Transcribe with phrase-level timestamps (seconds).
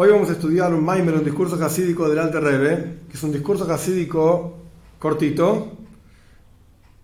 [0.00, 3.32] Hoy vamos a estudiar un Maimer, un discurso hasídico del Alte Rebbe, que es un
[3.32, 4.54] discurso hasídico
[4.96, 5.72] cortito,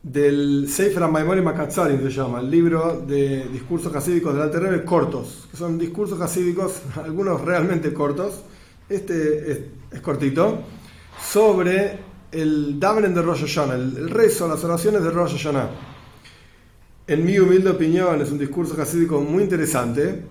[0.00, 5.48] del Sefer Maimori Makatsarim se llama, el libro de discursos hasídicos del Alte Rebbe cortos,
[5.50, 8.42] que son discursos hasídicos, algunos realmente cortos,
[8.88, 9.50] este
[9.90, 10.60] es, cortito,
[11.20, 11.98] sobre
[12.30, 15.68] el Daven de Rosh Hashanah, el, rezo, las oraciones de Rosh Hashanah.
[17.08, 20.22] En mi humilde opinión es un discurso hasídico muy interesante,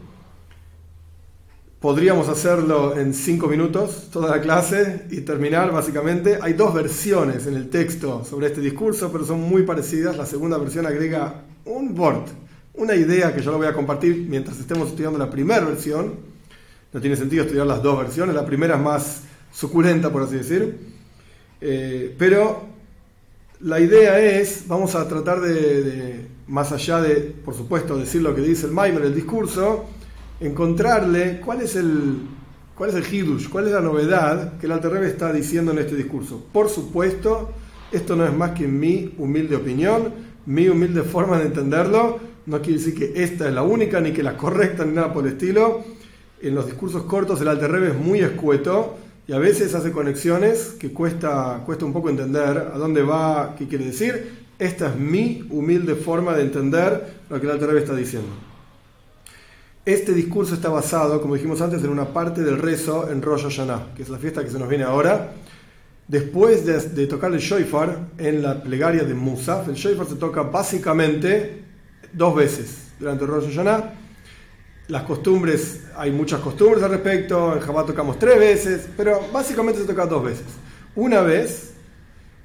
[1.84, 6.40] Podríamos hacerlo en cinco minutos, toda la clase, y terminar básicamente.
[6.42, 10.16] Hay dos versiones en el texto sobre este discurso, pero son muy parecidas.
[10.16, 12.24] La segunda versión agrega un word,
[12.76, 16.14] una idea que yo lo voy a compartir mientras estemos estudiando la primera versión.
[16.94, 20.78] No tiene sentido estudiar las dos versiones, la primera es más suculenta, por así decir.
[21.60, 22.62] Eh, pero
[23.60, 28.40] la idea es, vamos a tratar de, más allá de, por supuesto, decir lo que
[28.40, 29.90] dice el Maimer, el discurso,
[30.44, 32.18] encontrarle cuál es el,
[32.76, 35.96] cuál es el hidush, cuál es la novedad que el Alter está diciendo en este
[35.96, 36.46] discurso.
[36.52, 37.52] Por supuesto,
[37.92, 40.14] esto no es más que mi humilde opinión,
[40.46, 42.20] mi humilde forma de entenderlo.
[42.46, 45.26] No quiere decir que esta es la única, ni que la correcta, ni nada por
[45.26, 45.84] el estilo.
[46.42, 50.92] En los discursos cortos el Alter es muy escueto y a veces hace conexiones que
[50.92, 54.44] cuesta, cuesta un poco entender a dónde va, qué quiere decir.
[54.60, 58.53] Esta es mi humilde forma de entender lo que el Alter está diciendo.
[59.86, 63.94] Este discurso está basado, como dijimos antes, en una parte del rezo en Rosh Hashanah,
[63.94, 65.34] que es la fiesta que se nos viene ahora.
[66.08, 71.66] Después de, tocar el shofar en la plegaria de Musaf, el shofar se toca básicamente
[72.14, 73.94] dos veces durante Rosh Hashanah.
[74.88, 79.86] Las costumbres, hay muchas costumbres al respecto, en Jabá tocamos tres veces, pero básicamente se
[79.86, 80.46] toca dos veces.
[80.96, 81.74] Una vez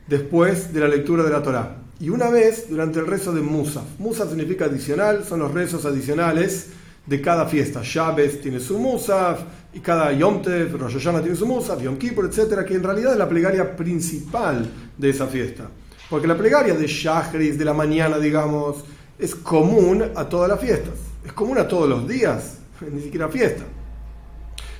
[0.08, 3.84] después de la lectura de la Torah y una vez durante el rezo de Musaf.
[4.00, 6.70] Musaf significa adicional, son los rezos adicionales
[7.08, 7.80] de cada fiesta.
[7.82, 9.40] Shabes tiene su Musaf,
[9.72, 13.12] y cada Yom Tev, Rosh Hashanah tiene su Musaf, Yom Kippur, etc., que en realidad
[13.12, 15.68] es la plegaria principal de esa fiesta.
[16.10, 18.84] Porque la plegaria de Shachris, de la mañana, digamos,
[19.18, 20.94] es común a todas las fiestas.
[21.24, 22.58] Es común a todos los días,
[22.92, 23.64] ni siquiera fiesta.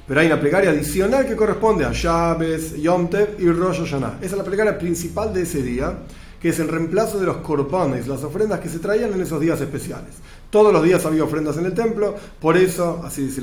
[0.07, 4.19] Pero hay una plegaria adicional que corresponde a Shabes, Yom Tev y Rosh Hashanah.
[4.21, 5.99] Esa es la plegaria principal de ese día,
[6.41, 9.61] que es el reemplazo de los corpones, las ofrendas que se traían en esos días
[9.61, 10.15] especiales.
[10.51, 13.43] Todos los días había ofrendas en el templo, por eso, así dice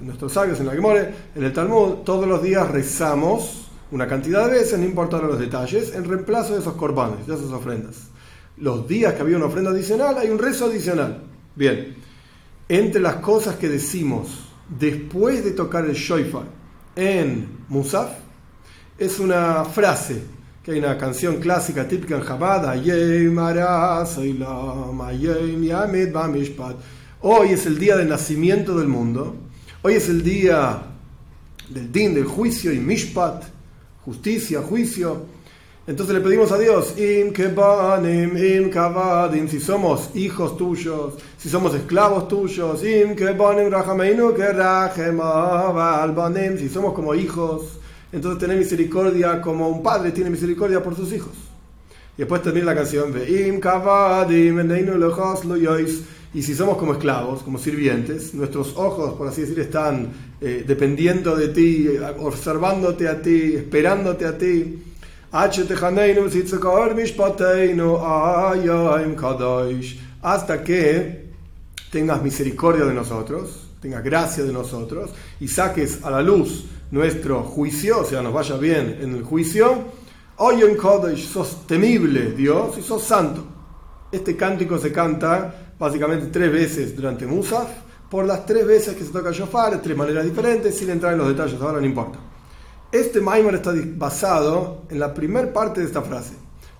[0.00, 4.58] nuestros sabios en la Gemore, en el Talmud, todos los días rezamos una cantidad de
[4.58, 8.08] veces, no importa los detalles, en reemplazo de esos corbanes, de esas ofrendas.
[8.56, 11.24] Los días que había una ofrenda adicional, hay un rezo adicional.
[11.56, 11.96] Bien,
[12.68, 16.46] entre las cosas que decimos después de tocar el shofar
[16.96, 18.10] en Musaf,
[18.98, 20.22] es una frase
[20.64, 22.74] que hay una canción clásica típica en Chabad,
[27.20, 29.36] Hoy es el día del nacimiento del mundo,
[29.82, 30.82] hoy es el día
[31.68, 33.44] del din, del juicio y mishpat,
[34.06, 35.26] justicia, juicio.
[35.86, 42.26] Entonces le pedimos a Dios, im im kavadim, si somos hijos tuyos, si somos esclavos
[42.26, 44.34] tuyos, im rachameinu
[46.58, 47.83] si somos como hijos,
[48.14, 51.32] entonces tener misericordia como un padre tiene misericordia por sus hijos.
[52.16, 53.12] Y después termina la canción
[56.32, 61.34] y si somos como esclavos, como sirvientes, nuestros ojos, por así decir, están eh, dependiendo
[61.36, 61.88] de ti,
[62.18, 64.82] observándote a ti, esperándote a ti.
[70.22, 71.24] Hasta que
[71.90, 75.10] tengas misericordia de nosotros, tengas gracia de nosotros
[75.40, 79.82] y saques a la luz nuestro juicio, o sea, nos vaya bien en el juicio.
[80.36, 83.44] Hoy en Kodesh sos temible, Dios, y sos santo.
[84.12, 87.68] Este cántico se canta básicamente tres veces durante Musaf,
[88.08, 91.26] por las tres veces que se toca Shofar, tres maneras diferentes, sin entrar en los
[91.26, 92.20] detalles, ahora no importa.
[92.92, 96.34] Este Maimar está basado en la primera parte de esta frase.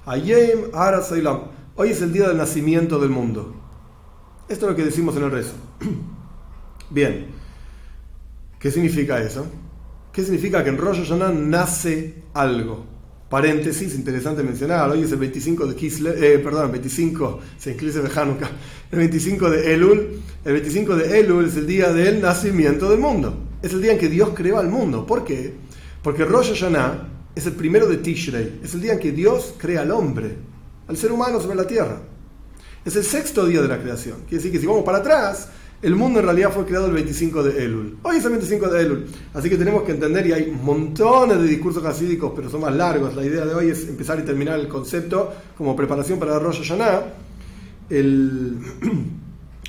[0.06, 1.00] Hayem Ara
[1.74, 3.52] Hoy es el día del nacimiento del mundo.
[4.48, 5.54] Esto es lo que decimos en el rezo.
[6.90, 7.26] Bien,
[8.60, 9.44] ¿qué significa eso?
[10.14, 12.84] ¿Qué significa que en Rosh Hashanah nace algo?
[13.28, 18.08] Paréntesis, interesante mencionar, hoy es el 25 de Kislev, eh, perdón, 25, se incluye de
[18.08, 18.48] Hanukkah,
[18.92, 23.36] el 25 de Elul, el 25 de Elul es el día del nacimiento del mundo,
[23.60, 25.52] es el día en que Dios creó al mundo, ¿por qué?
[26.00, 29.80] Porque Rosh Hashanah es el primero de Tishrei, es el día en que Dios crea
[29.80, 30.36] al hombre,
[30.86, 32.00] al ser humano sobre la tierra.
[32.84, 35.48] Es el sexto día de la creación, quiere decir que si vamos para atrás,
[35.84, 37.98] el mundo en realidad fue creado el 25 de Elul.
[38.02, 39.06] Hoy es el 25 de Elul.
[39.34, 43.14] Así que tenemos que entender, y hay montones de discursos hasídicos, pero son más largos.
[43.14, 47.02] La idea de hoy es empezar y terminar el concepto como preparación para Rosh Hashanah.
[47.90, 48.56] El,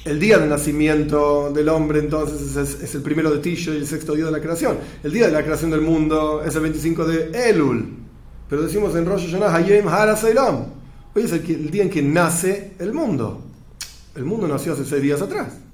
[0.20, 4.24] día del nacimiento del hombre entonces es, el primero de Tisho y el sexto día
[4.24, 4.78] de la creación.
[5.04, 7.90] El día de la creación del mundo es el 25 de Elul.
[8.50, 10.18] Pero decimos en Rosh Hashanah, Hayem Hara
[11.14, 13.42] Hoy es el, día en que nace el mundo.
[14.16, 15.65] El mundo nació hace seis días atrás.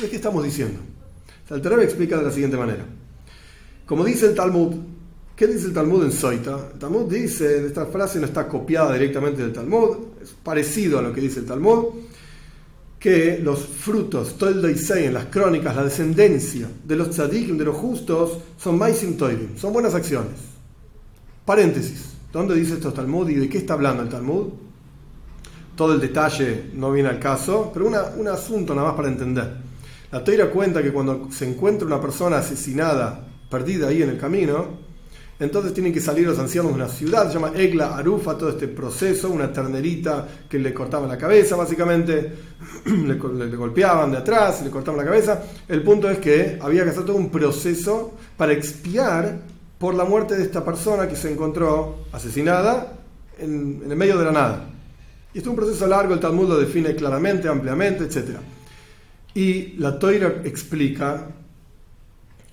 [0.00, 0.80] ¿De qué estamos diciendo?
[1.50, 2.84] El Terebe explica de la siguiente manera.
[3.84, 4.74] Como dice el Talmud,
[5.36, 6.70] ¿qué dice el Talmud en Soita?
[6.72, 11.12] El Talmud dice, esta frase no está copiada directamente del Talmud, es parecido a lo
[11.12, 11.86] que dice el Talmud
[12.98, 17.64] que los frutos, Toldo y Sei, en las crónicas, la descendencia de los tzadikim, de
[17.64, 20.38] los justos, son maisim toivim, son buenas acciones.
[21.46, 24.48] Paréntesis, ¿dónde dice esto el Talmud y de qué está hablando el Talmud?
[25.74, 29.69] Todo el detalle no viene al caso, pero un asunto nada más para entender.
[30.12, 34.90] La Teira cuenta que cuando se encuentra una persona asesinada, perdida ahí en el camino,
[35.40, 38.68] entonces tienen que salir los ancianos de una ciudad, se llama Egla Arufa, todo este
[38.68, 42.32] proceso, una ternerita que le cortaban la cabeza, básicamente,
[42.84, 45.42] le, golpeaban de atrás, le cortaban la cabeza.
[45.66, 49.40] El punto es que había que hacer todo un proceso para expiar
[49.78, 52.98] por la muerte de esta persona que se encontró asesinada
[53.38, 54.66] en, el medio de la nada.
[55.32, 58.36] Y esto es un proceso largo, el Talmud lo define claramente, ampliamente, etc.
[59.34, 61.28] Y la Toira explica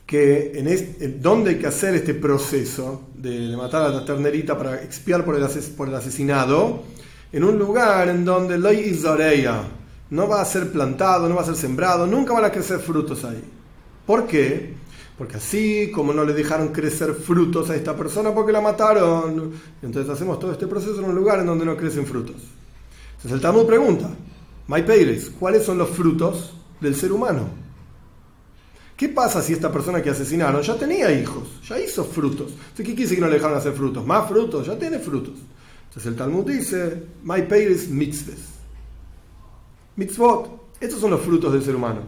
[0.07, 5.25] que en, dónde hay que hacer este proceso de, matar a la ternerita para expiar
[5.25, 6.83] por el, asesinado,
[7.31, 8.69] en un lugar en donde lo
[10.09, 13.25] no va a ser plantado, no va a ser sembrado, nunca van a crecer frutos
[13.25, 13.43] ahí.
[14.05, 14.73] ¿Por qué?
[15.17, 19.51] Porque así como no le dejaron crecer frutos a esta persona porque la mataron,
[19.81, 22.37] entonces hacemos todo este proceso en un lugar en donde no crecen frutos.
[23.17, 24.09] Entonces el Talmud pregunta,
[24.67, 27.49] My Peiris, ¿cuáles son los frutos del ser humano?
[28.95, 32.53] ¿Qué pasa si esta persona que asesinaron ya tenía hijos, ya hizo frutos?
[32.75, 34.05] ¿qué quiere decir que no le dejaron hacer frutos?
[34.05, 35.35] Más frutos, ya tiene frutos.
[35.87, 38.57] Entonces el Talmud dice, my is mitzvahs.
[39.95, 42.01] Mitzvot, estos son los frutos del ser humano.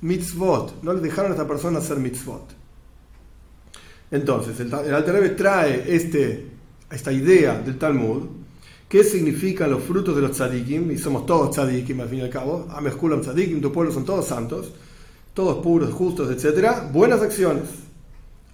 [0.00, 2.64] Mitzvot, no le dejaron a esta persona hacer mitzvot.
[4.10, 6.46] Entonces, el, el trae este,
[6.90, 8.22] esta idea del Talmud,
[8.94, 12.30] qué significan los frutos de los tzadikim, y somos todos tzadikim al fin y al
[12.30, 14.70] cabo, Ameskulam tzadikim, tu pueblo son todos santos
[15.34, 16.92] todos puros, justos, etc.
[16.92, 17.64] Buenas acciones.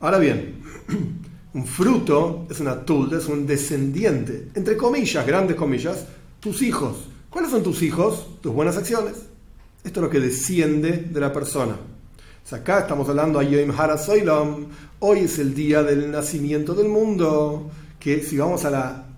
[0.00, 0.62] Ahora bien,
[1.52, 6.06] un fruto es una tulda, es un descendiente, entre comillas, grandes comillas,
[6.40, 6.96] tus hijos.
[7.28, 8.26] ¿Cuáles son tus hijos?
[8.40, 9.16] Tus buenas acciones.
[9.84, 11.76] Esto es lo que desciende de la persona.
[12.50, 14.68] acá estamos hablando a Yom Soilam.
[15.00, 17.70] Hoy es el día del nacimiento del mundo.
[17.98, 18.64] Que si vamos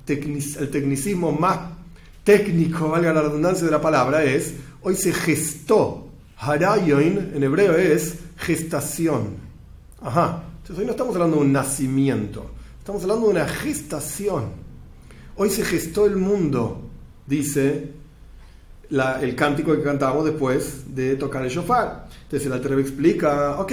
[0.09, 1.59] al tecnicismo más
[2.25, 6.09] técnico, valga la redundancia de la palabra, es hoy se gestó
[6.39, 9.37] Harayoin en hebreo es gestación.
[10.01, 10.43] Ajá.
[10.63, 14.45] Entonces hoy no estamos hablando de un nacimiento, estamos hablando de una gestación.
[15.37, 16.83] Hoy se gestó el mundo,
[17.27, 17.93] dice
[18.91, 22.09] el cántico que cantábamos después de tocar el shofar.
[22.25, 23.73] Entonces el Alter explica, ok,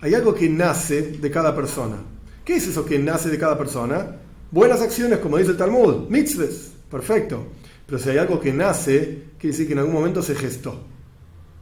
[0.00, 1.96] hay algo que nace de cada persona.
[2.44, 4.16] ¿Qué es eso que nace de cada persona?
[4.52, 7.46] Buenas acciones, como dice el Talmud, mitzvahs, perfecto.
[7.86, 10.80] Pero si hay algo que nace, quiere decir que en algún momento se gestó.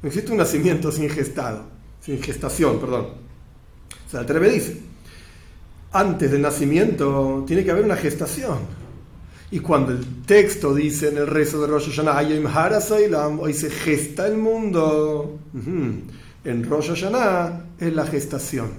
[0.02, 1.64] No existe un nacimiento sin gestado,
[2.00, 3.08] sin gestación, perdón.
[4.06, 4.80] O sea, el dice,
[5.92, 8.58] antes del nacimiento tiene que haber una gestación.
[9.50, 14.38] Y cuando el texto dice en el rezo de Rosh Hashanah, hoy se gesta el
[14.38, 15.38] mundo,
[16.44, 18.70] en Rosh Hashanah es la gestación.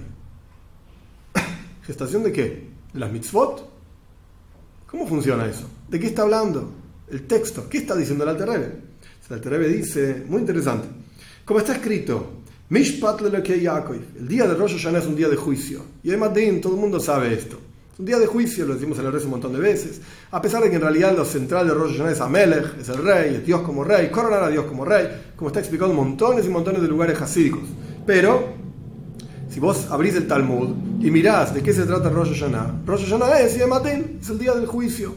[1.82, 2.68] ¿Gestación de qué?
[2.92, 3.79] ¿De las mitzvot?
[4.90, 5.68] ¿Cómo funciona eso?
[5.88, 6.70] ¿De qué está hablando?
[7.10, 7.68] El texto.
[7.68, 8.72] ¿Qué está diciendo el Alter Rebbe?
[9.28, 10.88] El Alter Rebbe dice, muy interesante,
[11.44, 13.96] como está escrito, Mishpat Yaakov.
[14.18, 15.82] El día de Rosh Hashanah es un día de juicio.
[16.02, 17.58] Y además de todo el mundo sabe esto.
[17.92, 20.00] Es un día de juicio, lo decimos en el rezo un montón de veces.
[20.30, 23.02] A pesar de que en realidad lo central de Rosh Hashanah es Amelech, es el
[23.02, 26.46] rey, es Dios como rey, coronar a Dios como rey, como está explicado en montones
[26.46, 27.62] y montones de lugares hasídicos.
[28.06, 28.54] Pero,
[29.50, 33.40] si vos abrís el Talmud y mirás de qué se trata Rosh Hashanah, Rosh Hashanah
[33.40, 35.14] es Yematen, es el día del juicio.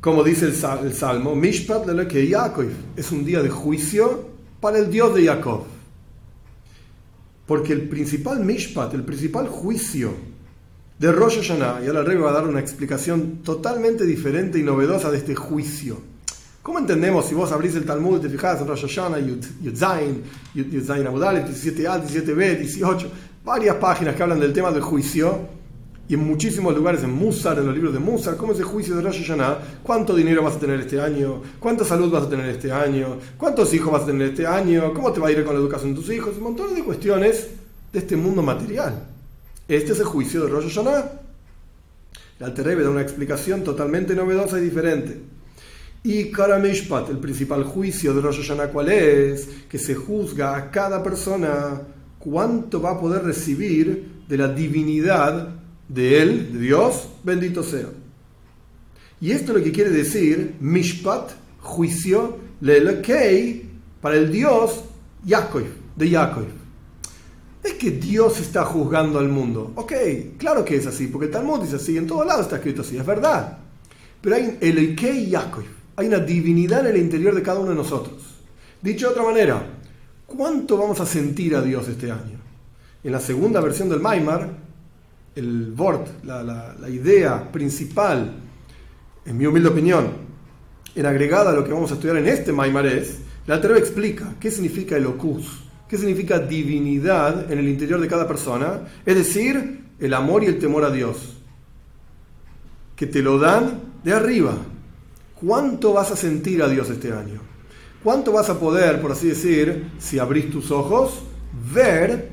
[0.00, 4.28] Como dice el, Salmo, Mishpat Yaakov, es un día de juicio
[4.60, 5.64] para el Dios de Jacob.
[7.46, 10.14] Porque el principal mishpat, el principal juicio
[10.98, 14.62] de Rosh Hashanah, y ahora el rey va a dar una explicación totalmente diferente y
[14.62, 16.00] novedosa de este juicio.
[16.66, 20.20] ¿Cómo entendemos si vos abrís el Talmud y te fijás en Rosh Hashanah, Yud Zain,
[20.52, 23.08] Yud Zain Abudal, 17a, 17b, 18,
[23.44, 25.46] varias páginas que hablan del tema del juicio?
[26.08, 28.96] y en muchísimos lugares, en Musar, en los libros de Musar, cómo es el juicio
[28.96, 32.46] de Rosh Hashanah, cuánto dinero vas a tener este año, cuánta salud vas a tener
[32.46, 35.54] este año, cuántos hijos vas a tener este año, cómo te va a ir con
[35.54, 37.46] la educación de tus hijos, un montón de cuestiones
[37.92, 39.04] de este mundo material.
[39.68, 41.12] Este es el juicio de Rosh Hashanah.
[42.40, 45.35] El Alter da una explicación totalmente novedosa y diferente.
[46.02, 49.48] Y Karamishpat, el principal juicio de Rosh Hashanah, ¿cuál es?
[49.68, 51.82] Que se juzga a cada persona
[52.18, 55.48] cuánto va a poder recibir de la divinidad
[55.88, 57.88] de él, de Dios, bendito sea.
[59.20, 63.68] Y esto es lo que quiere decir Mishpat, juicio, Lelekei,
[64.00, 64.84] para el Dios
[65.24, 65.64] Yaakov,
[65.96, 66.46] de Yaakov.
[67.64, 69.72] Es que Dios está juzgando al mundo.
[69.74, 69.92] Ok,
[70.38, 72.96] claro que es así, porque el Talmud dice así, en todos lados está escrito así,
[72.96, 73.58] es verdad.
[74.20, 78.22] Pero hay Elekei Yaakov hay una divinidad en el interior de cada uno de nosotros.
[78.82, 79.62] Dicho de otra manera,
[80.26, 82.38] ¿cuánto vamos a sentir a Dios este año?
[83.02, 84.50] En la segunda versión del Maimar,
[85.34, 88.32] el Vort, la, idea principal,
[89.24, 90.08] en mi humilde opinión,
[90.94, 94.34] en agregada a lo que vamos a estudiar en este Maimar es, la Torah explica
[94.40, 99.84] qué significa el ocus, qué significa divinidad en el interior de cada persona, es decir,
[99.98, 101.36] el amor y el temor a Dios,
[102.96, 104.56] que te lo dan de arriba,
[105.40, 107.42] ¿Cuánto vas a sentir a Dios este año?
[108.02, 111.20] ¿Cuánto vas a poder, por así decir, si abrís tus ojos,
[111.74, 112.30] ver?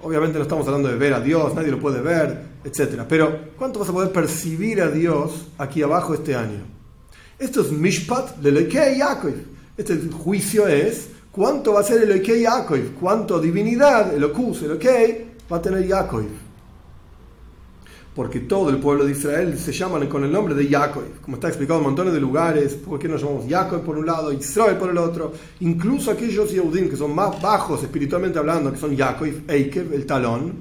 [0.00, 3.04] Obviamente no estamos hablando de ver a Dios, nadie lo puede ver, etc.
[3.08, 6.60] Pero ¿cuánto vas a poder percibir a Dios aquí abajo este año?
[7.38, 9.34] Esto es Mishpat de Lekei Yaakov.
[9.78, 14.78] Este juicio es cuánto va a ser el Yaakov, cuánto divinidad, el Okus, el
[15.50, 16.43] va a tener Yaakov
[18.14, 21.48] porque todo el pueblo de Israel se llaman con el nombre de Jacob, como está
[21.48, 24.90] explicado en montones de lugares, ¿por qué nos llamamos Jacob por un lado, Israel por
[24.90, 25.32] el otro?
[25.60, 30.52] Incluso aquellos Yehudim que son más bajos espiritualmente hablando, que son Jacob, Eikev, el talón,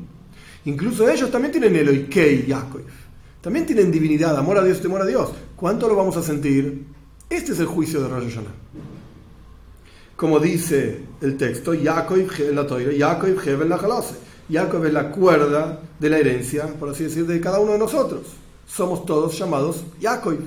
[0.65, 2.81] incluso ellos también tienen el Oikei Jacob,
[3.39, 5.31] también tienen divinidad, amor a Dios, temor a Dios.
[5.55, 6.85] ¿Cuánto lo vamos a sentir?
[7.29, 8.53] Este es el juicio de Rosh Hashanah.
[10.15, 12.17] Como dice el texto, Jacob,
[12.51, 12.65] la
[12.97, 13.77] Jacob, Hevel, la
[14.51, 18.21] Jacob es la cuerda de la herencia, por así decir, de cada uno de nosotros.
[18.67, 20.37] Somos todos llamados Jacob.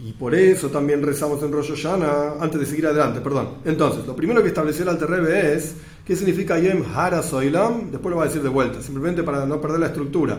[0.00, 3.48] Y por eso también rezamos en Rosh Hashanah, antes de seguir adelante, perdón.
[3.64, 8.16] Entonces, lo primero que estableció el Alterrebe es qué significa Yem Hara Soilam, después lo
[8.16, 10.38] voy a decir de vuelta, simplemente para no perder la estructura.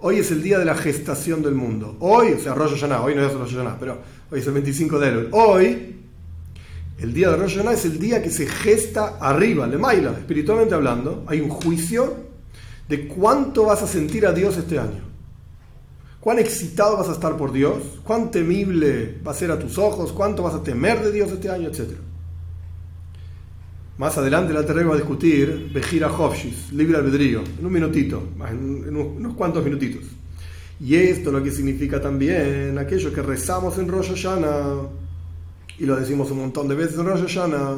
[0.00, 1.96] Hoy es el día de la gestación del mundo.
[2.00, 3.98] Hoy, o sea, Rosh Hashanah, hoy no es Rosh Hashanah, pero
[4.30, 5.28] hoy es el 25 de enero.
[5.32, 5.99] Hoy
[7.00, 10.74] el día de Rosh Hashanah es el día que se gesta arriba, le maila, espiritualmente
[10.74, 11.24] hablando.
[11.26, 12.14] Hay un juicio
[12.88, 15.08] de cuánto vas a sentir a Dios este año.
[16.20, 20.12] Cuán excitado vas a estar por Dios, cuán temible va a ser a tus ojos,
[20.12, 21.92] cuánto vas a temer de Dios este año, etc.
[23.96, 28.94] Más adelante la Terre va a discutir Bejira Hofshis, libre albedrío, en un minutito, en
[28.94, 30.04] unos cuantos minutitos.
[30.78, 34.99] Y esto lo que significa también aquello que rezamos en Rosh Hashanah
[35.80, 37.76] y lo decimos un montón de veces en Rosh Hashanah,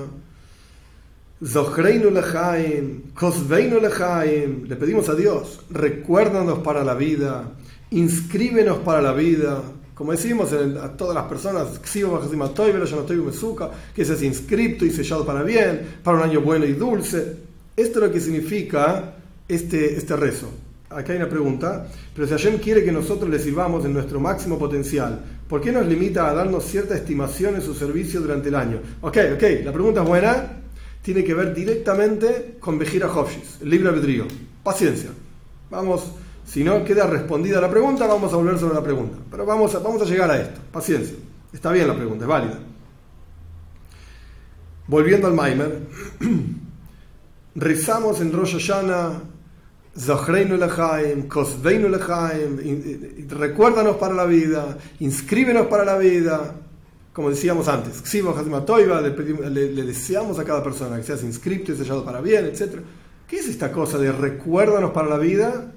[4.68, 7.52] le pedimos a Dios, recuérdanos para la vida,
[7.90, 9.62] inscríbenos para la vida,
[9.94, 11.78] como decimos a todas las personas,
[13.94, 17.36] que se inscripto y sellado para bien, para un año bueno y dulce.
[17.76, 19.14] Esto es lo que significa
[19.46, 20.48] este, este rezo.
[20.90, 24.58] Acá hay una pregunta, pero si Hashem quiere que nosotros le sirvamos en nuestro máximo
[24.58, 28.80] potencial, ¿Por qué nos limita a darnos cierta estimación en su servicio durante el año?
[29.02, 30.50] Ok, ok, la pregunta es buena.
[31.02, 34.24] Tiene que ver directamente con Bejira Hofshis, el libre albedrío.
[34.62, 35.10] Paciencia.
[35.68, 36.10] Vamos,
[36.46, 39.18] si no queda respondida la pregunta, vamos a volver sobre la pregunta.
[39.30, 40.58] Pero vamos a, vamos a llegar a esto.
[40.72, 41.18] Paciencia.
[41.52, 42.58] Está bien la pregunta, es válida.
[44.86, 45.80] Volviendo al Maimer,
[47.56, 49.20] rezamos en Rosh Hashanah
[49.98, 56.54] Zohreinu lechaim, Kosveinu lechaim, recuérdanos para la vida, inscríbenos para la vida.
[57.12, 62.22] Como decíamos antes, le, le, deseamos a cada persona que seas inscrito y sellado para
[62.22, 62.78] bien, etc.
[63.28, 65.72] ¿Qué es esta cosa de recuérdanos para la vida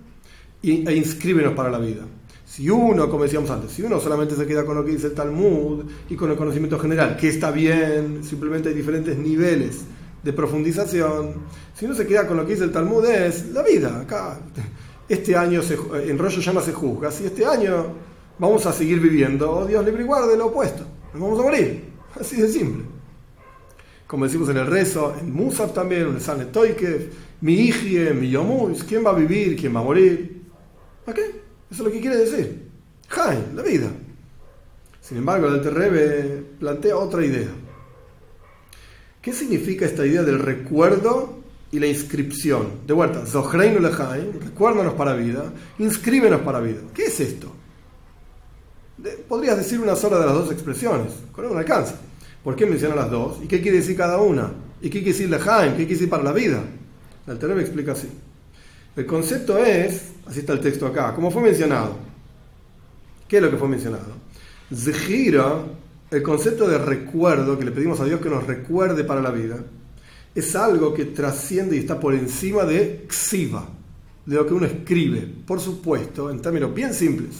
[0.63, 2.03] e inscríbenos para la vida?
[2.45, 5.13] Si uno, como decíamos antes, si uno solamente se queda con lo que dice el
[5.13, 9.83] Talmud y con el conocimiento general, que está bien, simplemente hay diferentes niveles
[10.25, 11.35] de profundización,
[11.75, 14.01] si no se queda con lo que dice el Talmud, es la vida.
[14.01, 14.39] Acá,
[15.07, 17.11] este año se, en rollo ya no se juzga.
[17.11, 17.93] Si este año
[18.39, 20.83] vamos a seguir viviendo, oh, Dios libre y guarde lo opuesto.
[21.13, 21.85] Nos vamos a morir.
[22.19, 22.85] Así de simple.
[24.07, 28.31] Como decimos en el rezo, en Musaf también, en el San Toikev, mi hijie, mi
[28.31, 29.55] yomus, ¿quién va a vivir?
[29.55, 30.41] ¿Quién va a morir?
[31.05, 31.21] ¿A qué?
[31.21, 31.35] Eso
[31.69, 32.67] es lo que quiere decir.
[33.09, 33.91] Jai, la vida.
[35.01, 37.64] Sin embargo, el Terrebe plantea otra idea.
[39.25, 41.39] ¿Qué significa esta idea del recuerdo
[41.71, 42.67] y la inscripción?
[42.85, 46.81] De vuelta, Zohreinu Lejaim, recuérdanos para vida, inscríbenos para vida.
[46.93, 47.51] ¿Qué es esto?
[49.27, 51.95] podrías decir una sola de las dos expresiones, con eso alcanza.
[52.43, 53.39] ¿Por qué menciona las dos?
[53.43, 54.51] ¿Y qué quiere decir cada una?
[54.79, 55.71] ¿Y qué quiere decir Lejaim?
[55.71, 56.61] ¿Qué quiere decir para la vida?
[57.25, 58.07] El me explica así.
[58.95, 61.97] El concepto es, así está el texto acá, como fue mencionado.
[63.27, 64.13] ¿Qué es lo que fue mencionado?
[64.71, 65.63] Zehira,
[66.15, 69.57] el concepto de recuerdo que le pedimos a Dios que nos recuerde para la vida,
[70.33, 73.67] es algo que trasciende y está por encima de xiva,
[74.25, 75.27] de lo que uno escribe.
[75.45, 77.35] Por supuesto, en términos bien simples.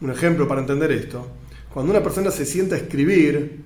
[0.00, 1.26] Un ejemplo para entender esto.
[1.74, 3.64] Cuando una persona se sienta a escribir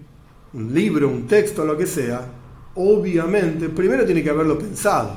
[0.53, 2.27] un libro, un texto, lo que sea,
[2.75, 5.17] obviamente primero tiene que haberlo pensado.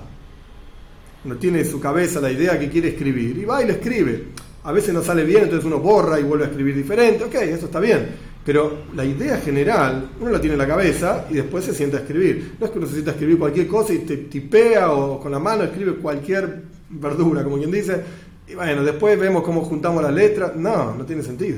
[1.26, 4.26] Uno tiene en su cabeza la idea que quiere escribir y va y lo escribe.
[4.64, 7.24] A veces no sale bien, entonces uno borra y vuelve a escribir diferente.
[7.24, 8.27] Ok, eso está bien.
[8.48, 12.00] Pero la idea general, uno la tiene en la cabeza y después se sienta a
[12.00, 12.56] escribir.
[12.58, 15.34] No es que uno se sienta a escribir cualquier cosa y te tipea o con
[15.34, 18.02] la mano escribe cualquier verdura, como quien dice.
[18.48, 20.56] Y bueno, después vemos cómo juntamos las letras.
[20.56, 21.58] No, no tiene sentido.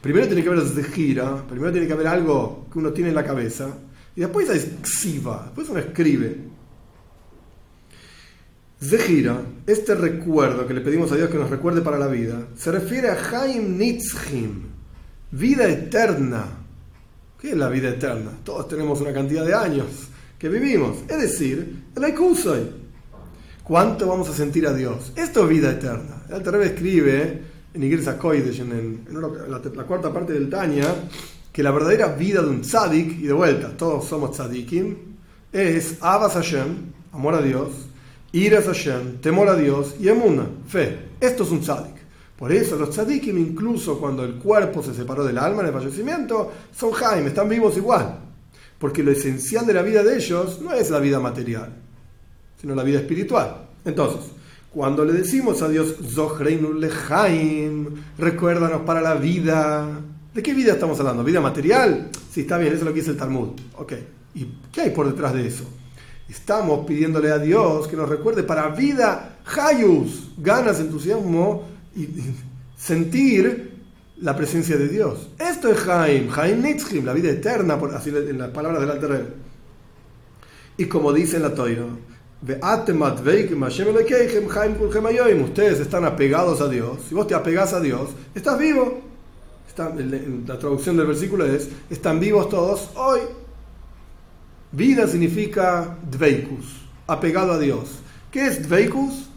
[0.00, 3.24] Primero tiene que haber gira, primero tiene que haber algo que uno tiene en la
[3.24, 3.68] cabeza.
[4.16, 6.34] Y después hay xiva, después uno escribe.
[8.80, 12.72] Zehira, este recuerdo que le pedimos a Dios que nos recuerde para la vida, se
[12.72, 14.71] refiere a Haim Nitzchim,
[15.32, 16.44] vida eterna.
[17.40, 18.30] ¿Qué es la vida eterna?
[18.44, 19.86] Todos tenemos una cantidad de años
[20.38, 20.98] que vivimos.
[21.08, 22.82] Es decir, el Aikusai.
[23.64, 25.12] ¿Cuánto vamos a sentir a Dios?
[25.16, 26.22] Esto es vida eterna.
[26.28, 27.42] El Terebe escribe
[27.74, 30.88] en Iglesia Koidesh, en, en, la, cuarta parte del Tanya,
[31.52, 34.96] que la verdadera vida de un tzadik, y de vuelta, todos somos tzadikim,
[35.52, 36.66] es Abbas Hashem,
[37.12, 37.70] amor a Dios,
[38.32, 40.98] Iras Hashem, temor a Dios, y Emuna, fe.
[41.20, 42.01] Esto es un tzadik.
[42.42, 46.50] Por eso los tzadikim, incluso cuando el cuerpo se separó del alma en el fallecimiento,
[46.76, 48.18] son Jaime, están vivos igual.
[48.80, 51.72] Porque lo esencial de la vida de ellos no es la vida material,
[52.60, 53.68] sino la vida espiritual.
[53.84, 54.32] Entonces,
[54.72, 57.86] cuando le decimos a Dios, Zohreinu Lehaim,
[58.18, 60.00] recuérdanos para la vida.
[60.34, 61.22] ¿De qué vida estamos hablando?
[61.22, 62.10] ¿Vida material?
[62.28, 63.50] Sí, está bien, eso es lo que dice el Talmud.
[63.76, 63.92] Ok.
[64.34, 65.62] ¿Y qué hay por detrás de eso?
[66.28, 72.08] Estamos pidiéndole a Dios que nos recuerde para vida, Hayus, ganas, entusiasmo y
[72.76, 73.72] sentir
[74.22, 75.30] la presencia de Dios.
[75.38, 79.34] Esto es Haim, Haim Nitzchim, la vida eterna, por así en las palabras del Alter
[80.76, 81.84] Y como dice en la Toira,
[85.42, 86.98] ustedes están apegados a Dios.
[87.08, 89.00] Si vos te apegas a Dios, estás vivo.
[90.46, 93.20] la traducción del versículo es: están vivos todos hoy.
[94.72, 96.64] Vida significa dveikus,
[97.06, 97.90] apegado a Dios.
[98.30, 99.28] ¿Qué es dveikus?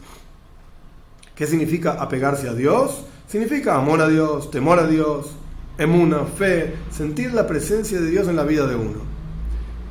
[1.35, 3.03] ¿Qué significa apegarse a Dios?
[3.27, 5.31] Significa amor a Dios, temor a Dios,
[5.77, 8.99] emuna, fe, sentir la presencia de Dios en la vida de uno.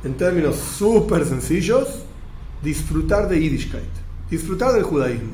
[0.03, 2.03] En términos súper sencillos,
[2.63, 3.83] disfrutar de Yiddishkeit,
[4.29, 5.33] disfrutar del judaísmo.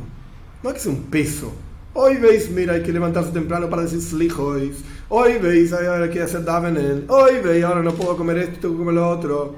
[0.62, 1.54] No es que sea un peso.
[1.94, 4.78] Hoy veis, mira, hay que levantarse temprano para decir slichois.
[5.10, 7.06] Hoy veis, hay que hacer davenel.
[7.08, 9.56] Hoy veis, ahora no puedo comer esto, tengo que comer lo otro.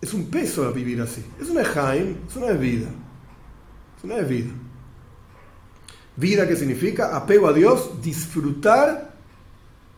[0.00, 1.24] Es un peso vivir así.
[1.40, 2.88] Es una jaim, es una vida.
[3.98, 4.16] Es una.
[6.16, 9.12] Vida que significa apego a Dios, disfrutar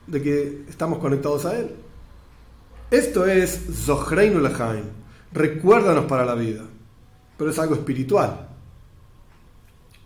[0.06, 1.70] de que estamos conectados a Él.
[2.90, 4.84] Esto es Zohreinu Lahaim,
[5.32, 6.62] recuérdanos para la vida,
[7.36, 8.48] pero es algo espiritual.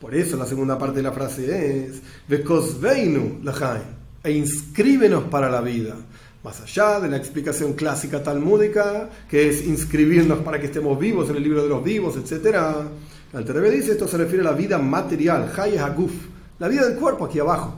[0.01, 3.85] Por eso la segunda parte de la frase es Vekosveinu Lahaim,
[4.22, 5.96] e inscríbenos para la vida.
[6.42, 11.37] Más allá de la explicación clásica talmúdica, que es inscribirnos para que estemos vivos en
[11.37, 12.88] el libro de los vivos, etcétera
[13.33, 16.12] el Terebe dice esto se refiere a la vida material, Hay Haguf,
[16.59, 17.75] la vida del cuerpo aquí abajo.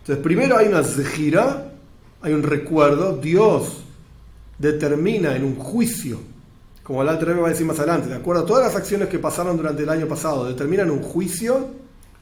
[0.00, 1.72] Entonces, primero hay una zejira,
[2.22, 3.84] hay un recuerdo, Dios
[4.58, 6.20] determina en un juicio,
[6.82, 9.18] como el Alter va a decir más adelante, de acuerdo a todas las acciones que
[9.18, 11.68] pasaron durante el año pasado, determina en un juicio,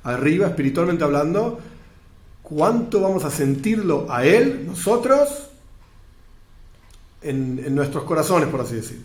[0.02, 1.58] arriba, espiritualmente hablando,
[2.42, 5.48] cuánto vamos a sentirlo a Él, nosotros,
[7.22, 9.04] en, nuestros corazones, por así decir.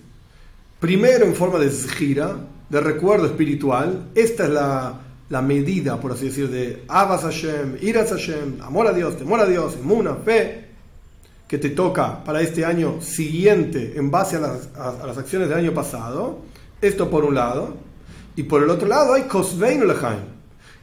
[0.80, 2.36] Primero en forma de gira,
[2.74, 4.10] de recuerdo espiritual.
[4.16, 9.18] Esta es la, medida, por así decir, de Abbas Hashem, Iras Hashem, amor a Dios,
[9.18, 10.66] temor a Dios, inmuna, fe,
[11.48, 16.40] que te toca para este año siguiente en base a las, acciones del año pasado.
[16.82, 17.76] Esto por un lado.
[18.36, 19.84] Y por el otro lado hay Kosvein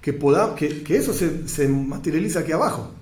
[0.01, 0.17] que,
[0.57, 2.93] que, que eso se, materializa aquí abajo.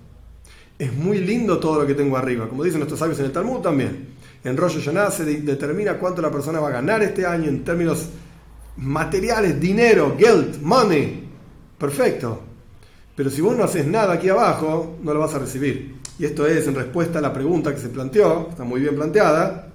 [0.78, 3.60] Es muy lindo todo lo que tengo arriba, como dicen nuestros sabios en el Talmud
[3.60, 4.16] también.
[4.44, 8.08] En Rosh Hashanah se determina cuánto la persona va a ganar este año en términos
[8.78, 11.28] materiales, dinero, geld, money.
[11.78, 12.42] Perfecto.
[13.14, 15.96] Pero si vos no haces nada aquí abajo, no lo vas a recibir.
[16.18, 19.68] Y esto es en respuesta a la pregunta que se planteó, está muy bien planteada.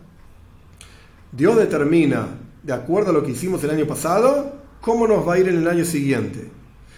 [1.31, 2.27] Dios determina,
[2.61, 5.57] de acuerdo a lo que hicimos el año pasado, cómo nos va a ir en
[5.57, 6.49] el año siguiente.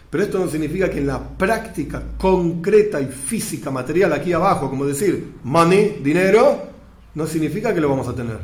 [0.10, 4.86] Pero esto no significa que en la práctica concreta y física, material aquí abajo, como
[4.86, 6.64] decir money, dinero,
[7.16, 8.40] no significa que lo vamos a tener.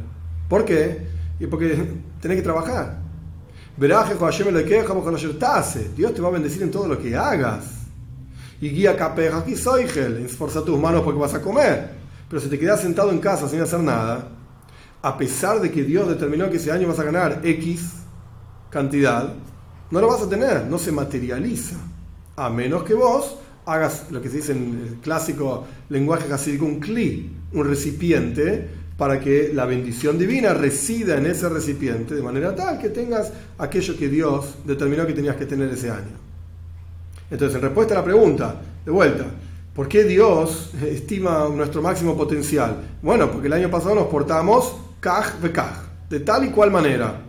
[0.50, 1.08] ¿Por qué?
[1.39, 1.78] Y porque
[2.21, 3.00] tenés que trabajar.
[5.96, 7.65] Dios te va a bendecir en todo lo que hagas.
[8.62, 11.89] Y guía capeja aquí soy esforza tus manos porque vas a comer.
[12.30, 14.28] Pero si te quedas sentado en casa sin hacer nada,
[15.02, 17.94] a pesar de que Dios determinó que ese año vas a ganar X
[18.70, 19.34] cantidad,
[19.89, 21.78] no lo vas a tener, no se materializa.
[22.36, 26.28] A menos que vos hagas lo que se dice en el clásico lenguaje
[26.60, 32.21] como un cli, un recipiente, para que la bendición divina resida en ese recipiente de
[32.21, 36.17] manera tal que tengas aquello que Dios determinó que tenías que tener ese año.
[37.30, 39.25] Entonces, en respuesta a la pregunta, de vuelta,
[39.73, 42.77] ¿por qué Dios estima nuestro máximo potencial?
[43.01, 47.21] Bueno, porque el año pasado nos portamos kaj bekaj, de tal y cual manera.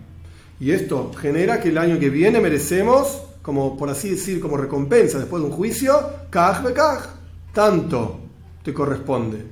[0.61, 5.19] Y esto genera que el año que viene merecemos como por así decir, como recompensa
[5.19, 5.95] después de un juicio,
[6.31, 7.09] kaj bekaj,
[7.53, 8.21] tanto
[8.63, 9.45] te corresponde.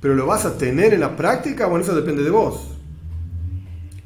[0.00, 2.68] Pero lo vas a tener en la práctica, bueno, eso depende de vos.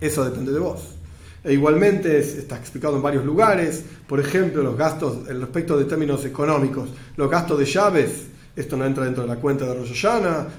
[0.01, 0.97] Eso depende de vos.
[1.43, 6.25] E igualmente está explicado en varios lugares, por ejemplo, los gastos, el respecto de términos
[6.25, 8.27] económicos, los gastos de llaves,
[8.57, 10.05] esto no entra dentro de la cuenta de Rosh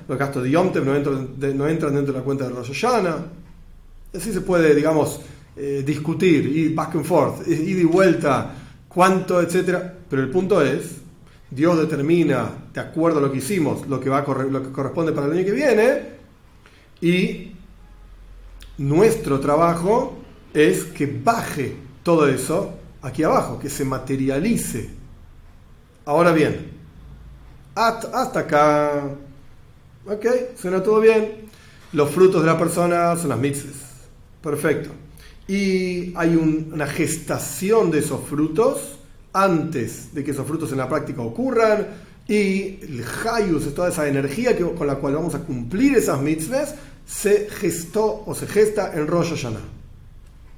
[0.07, 2.85] los gastos de Yom no, entran, dentro de la cuenta de Rosh.
[4.13, 5.21] Así se puede, digamos,
[5.55, 8.53] eh, discutir, ir back and forth, ir y vuelta,
[8.87, 9.93] cuánto, etcétera.
[10.09, 11.00] Pero el punto es,
[11.51, 15.27] Dios determina, de acuerdo a lo que hicimos, lo que, va lo que corresponde para
[15.27, 16.01] el año que viene,
[17.01, 17.51] y
[18.77, 20.17] nuestro trabajo
[20.53, 24.89] es que baje todo eso aquí abajo, que se materialice.
[26.05, 26.71] Ahora bien,
[27.75, 29.09] hasta acá,
[30.07, 30.25] ok,
[30.57, 31.49] suena todo bien.
[31.93, 33.91] Los frutos de la persona son las mitzvahs.
[34.41, 34.89] Perfecto
[35.51, 38.99] y hay una gestación de esos frutos
[39.33, 41.87] antes de que esos frutos en la práctica ocurran
[42.27, 46.75] y el Hayus toda esa energía que, con la cual vamos a cumplir esas mitzvahs
[47.05, 49.81] se gestó o se gesta en Rosh Hashanah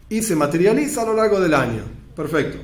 [0.10, 1.84] y se materializa a lo largo del año.
[2.16, 2.60] Perfecto.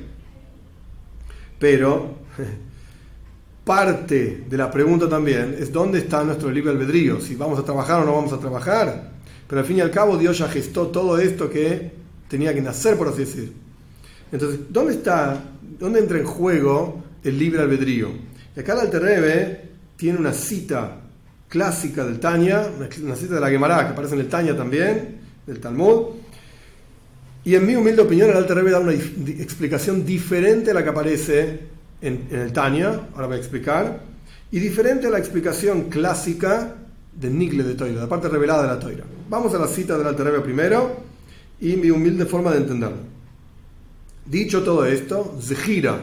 [1.58, 2.18] Pero
[3.64, 8.00] parte de la pregunta también es dónde está nuestro libre albedrío, si vamos a trabajar
[8.00, 9.10] o no vamos a trabajar.
[9.48, 11.90] Pero al fin y al cabo Dios ya gestó todo esto que
[12.28, 13.52] tenía que nacer, por así decir.
[14.32, 15.42] Entonces, ¿dónde está,
[15.78, 18.10] dónde entra en juego el libre albedrío?
[18.56, 20.96] Y acá el Alterrebe tiene una cita
[21.48, 22.66] clásica del Tanya,
[23.02, 26.14] una cita de la Gemara que aparece en el Tanya también, del Talmud.
[27.44, 31.60] Y en mi humilde opinión, el Alterrebe da una explicación diferente a la que aparece
[32.00, 34.00] en, el Tanya, ahora voy a explicar,
[34.52, 36.76] y diferente a la explicación clásica
[37.12, 39.04] de Nigle de Toira, la parte revelada de la Toira.
[39.28, 40.96] Vamos a la cita del Alterrebe primero
[41.60, 43.09] y mi humilde forma de entenderlo.
[44.26, 46.00] Dicho todo esto, Zehira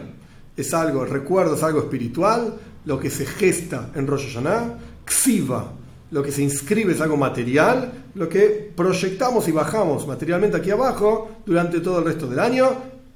[0.55, 5.71] es algo, recuerdo es algo espiritual, lo que se gesta en Rosh Hashanah, Ksiva,
[6.11, 11.29] lo que se inscribe es algo material, lo que proyectamos y bajamos materialmente aquí abajo
[11.45, 12.69] durante todo el resto del año,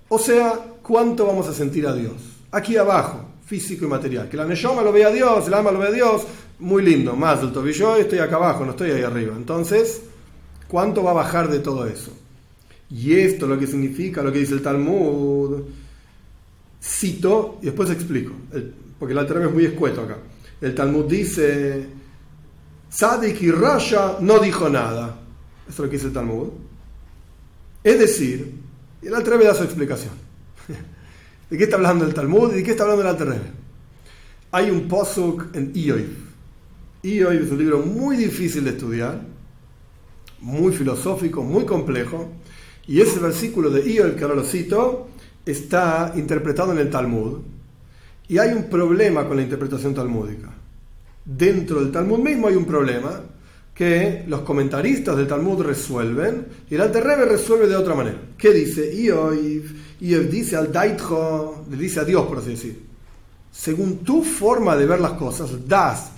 [0.09, 2.13] o sea, cuánto vamos a sentir a Dios.
[2.51, 4.27] Aquí abajo, físico y material.
[4.27, 6.23] Que la Neshoma lo vea a Dios, el alma lo vea a Dios,
[6.59, 9.33] muy lindo, más del tobillo, estoy acá abajo, no estoy ahí arriba.
[9.35, 10.01] Entonces,
[10.67, 12.11] ¿cuánto va a bajar de todo eso?
[12.91, 15.62] Y esto lo que significa, lo que dice el Talmud,
[16.84, 18.34] cito y después explico,
[18.99, 20.17] porque el Alter es muy escueto acá.
[20.60, 21.86] El Talmud dice,
[22.89, 25.19] Sadik y Rasha no dijo nada.
[25.67, 26.49] Eso es lo que dice el Talmud.
[27.82, 28.56] Es decir,
[29.01, 30.13] el Alter da su explicación.
[31.49, 33.41] ¿De qué está hablando el Talmud y de qué está hablando el Alter
[34.51, 36.06] Hay un posuk en Ioy.
[37.04, 39.21] Ioy es un libro muy difícil de estudiar,
[40.41, 42.30] muy filosófico, muy complejo
[42.88, 45.08] y ese versículo de Iob, que ahora lo cito,
[45.46, 47.39] está interpretado en el Talmud.
[48.28, 50.50] Y hay un problema con la interpretación talmúdica.
[51.24, 53.22] Dentro del Talmud mismo hay un problema
[53.74, 58.17] que los comentaristas del Talmud resuelven y el Alter Rebbe resuelve de otra manera.
[58.38, 58.94] ¿Qué dice?
[58.94, 59.63] Iob,
[60.02, 62.91] Iob dice al Daitjo, le dice a Dios, por así decir.
[63.52, 66.12] Según tu forma de ver las cosas, das,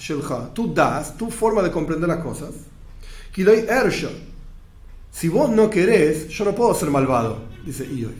[0.53, 2.51] tú das, tu forma de comprender las cosas,
[3.31, 4.11] Kiloi Ersho,
[5.13, 8.15] si vos no querés, yo no puedo ser malvado, dice Ioy.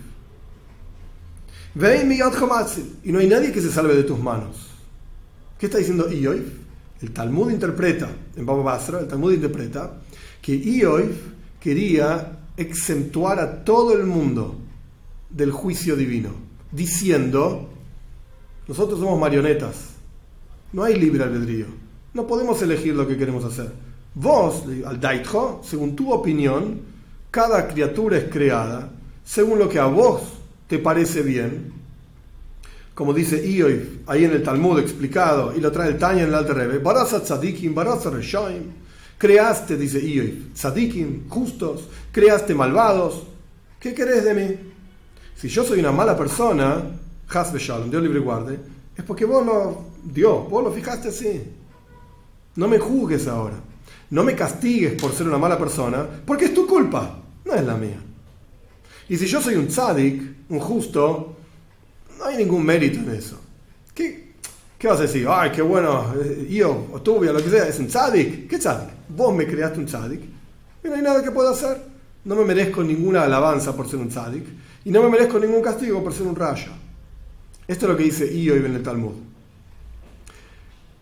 [3.04, 4.70] Y no hay nadie que se salve de tus manos.
[5.58, 6.46] ¿Qué está diciendo Ioy?
[7.02, 10.00] El Talmud interpreta, en Baba Basra, el Talmud interpreta
[10.40, 11.10] que Ioy
[11.60, 14.56] quería exentuar a todo el mundo
[15.32, 16.30] del juicio divino,
[16.72, 17.70] diciendo,
[18.68, 19.96] nosotros somos marionetas,
[20.72, 21.66] no hay libre albedrío,
[22.14, 23.93] no podemos elegir lo que queremos hacer.
[24.16, 26.82] Vos, al Daitjo, según tu opinión,
[27.32, 28.90] cada criatura es creada
[29.24, 30.22] según lo que a vos
[30.68, 31.74] te parece bien.
[32.94, 36.36] Como dice Ioy, ahí en el Talmud explicado, y lo trae el Tanya en el
[36.36, 38.64] Alter Rebbe, tzadikim, reshaim.
[39.18, 43.24] Creaste, dice Ioy, tzadikim, justos, creaste malvados.
[43.80, 44.56] ¿Qué querés de mí?
[45.36, 46.84] Si yo soy una mala persona,
[47.30, 48.60] Hasbe Shalom, Dios libre guarde,
[48.96, 51.42] es porque vos lo, Dios, vos lo fijaste así.
[52.56, 53.56] No me juzgues ahora.
[54.14, 57.76] No me castigues por ser una mala persona, porque es tu culpa, no es la
[57.76, 57.98] mía.
[59.10, 61.36] Y si yo soy un tzadik, un justo,
[62.20, 63.42] no hay ningún mérito en eso.
[63.92, 64.36] ¿Qué,
[64.84, 65.26] vas a decir?
[65.28, 68.48] Ay, qué bueno, eh, yo, o tú, lo que sea, es un tzadik.
[68.48, 68.90] ¿Qué tzadik?
[69.10, 70.22] Vos me creaste un tzadik
[70.84, 71.82] y no hay nada que pueda hacer.
[72.24, 74.46] No me merezco ninguna alabanza por ser un tzadik
[74.86, 76.72] y no me merezco ningún castigo por ser un raya.
[77.68, 79.16] Esto es lo que dice Io en el Talmud.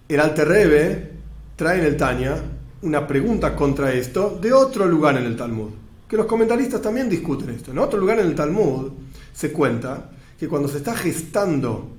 [0.07, 1.11] El Alter
[1.57, 2.41] trae en el Tanya
[2.83, 5.69] una pregunta contra esto de otro lugar en el Talmud,
[6.07, 7.71] que los comentaristas también discuten esto.
[7.71, 8.91] En otro lugar en el Talmud
[9.33, 11.89] se cuenta que cuando se está gestando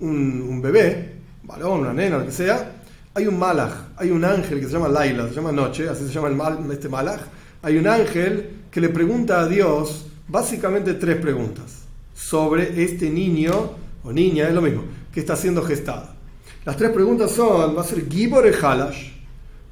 [0.00, 2.72] un, bebé, varón, una nena, lo que sea,
[3.12, 6.12] hay un malach, hay un ángel que se llama Laila, se llama Noche, así se
[6.12, 7.20] llama este malach,
[7.62, 11.82] hay un ángel que le pregunta a Dios básicamente tres preguntas
[12.14, 13.72] sobre este niño
[14.02, 16.14] o niña, es lo mismo, que está siendo gestada.
[16.64, 19.19] Las tres preguntas son, ¿va a ser Gibor e Halash?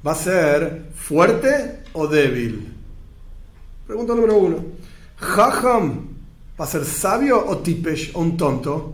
[0.05, 2.73] ¿Va a ser fuerte o débil?
[3.85, 4.65] Pregunta número uno.
[5.17, 6.07] ¿Jajam
[6.59, 8.93] va a ser sabio o tipesh o un tonto?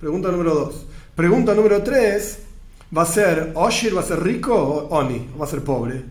[0.00, 0.86] Pregunta número dos.
[1.14, 2.40] Pregunta número tres.
[2.96, 5.28] ¿Va a ser Oshir, va a ser rico o Oni?
[5.38, 6.04] ¿Va a ser pobre?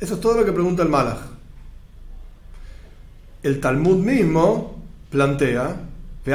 [0.00, 1.18] Eso es todo lo que pregunta el Malach.
[3.42, 5.88] El Talmud mismo plantea
[6.24, 6.32] que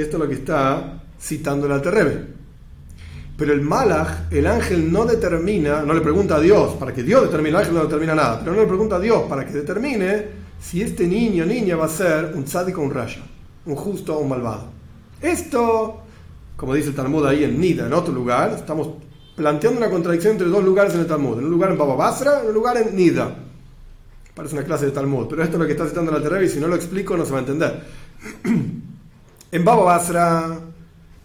[0.00, 2.33] esto es lo que está citando el Alterrebe.
[3.36, 7.22] Pero el Malach, el ángel no determina, no le pregunta a Dios, para que Dios
[7.22, 10.44] determine, el ángel no determina nada, pero no le pregunta a Dios para que determine
[10.60, 13.22] si este niño o niña va a ser un tzadik o un raya,
[13.66, 14.66] un justo o un malvado.
[15.20, 16.02] Esto,
[16.56, 18.90] como dice el Talmud ahí en Nida, en otro lugar, estamos
[19.34, 22.40] planteando una contradicción entre dos lugares en el Talmud, en un lugar en Baba Basra,
[22.40, 23.34] en un lugar en Nida.
[24.32, 26.48] Parece una clase de Talmud, pero esto es lo que está citando la Terrevi y
[26.48, 27.82] si no lo explico no se va a entender.
[29.52, 30.58] en Baba Basra,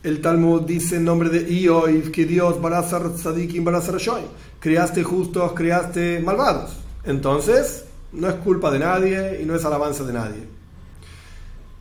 [0.02, 4.22] el Talmud dice en nombre de Ioiv que Dios Barazar Tzadikim Barazar Shoy.
[4.60, 6.78] Creaste justos, creaste malvados.
[7.04, 10.48] Entonces, no es culpa de nadie y no es alabanza de nadie.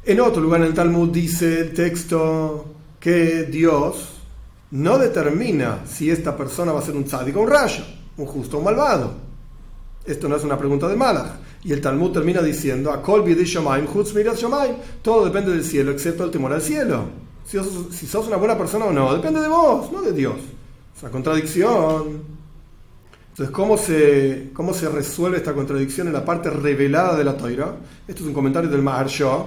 [0.05, 2.67] En otro lugar en el Talmud dice el texto
[2.99, 4.09] que Dios
[4.73, 7.85] no determina si esta persona va a ser un tzadik o un rayo,
[8.17, 9.13] un justo o un malvado.
[10.05, 11.33] Esto no es una pregunta de Malach.
[11.63, 12.93] Y el Talmud termina diciendo,
[15.03, 17.28] todo depende del cielo, excepto el temor al cielo.
[17.49, 20.37] Si sos, una buena persona o no, depende de vos, no de Dios.
[20.95, 22.23] Es una contradicción.
[23.31, 27.77] Entonces, ¿cómo se, cómo se resuelve esta contradicción en la parte revelada de la Toira?
[28.07, 29.45] Esto es un comentario del Maharsha.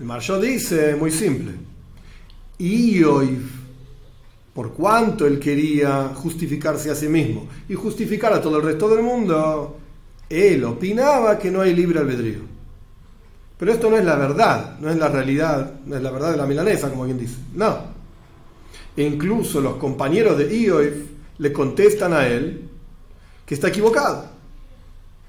[0.00, 1.52] El Maharsha dice, muy simple,
[2.58, 3.66] Ioiv
[4.56, 9.04] por cuanto él quería justificarse a sí mismo y justificar a todo el resto del
[9.04, 9.76] mundo,
[10.30, 12.55] él opinaba que no hay libre albedrío.
[13.58, 16.36] Pero esto no es la verdad, no es la realidad, no es la verdad de
[16.36, 17.36] la milanesa, como quien dice.
[17.54, 17.78] No.
[18.96, 20.94] E incluso los compañeros de Ioif
[21.38, 22.68] le contestan a él
[23.44, 24.26] que está equivocado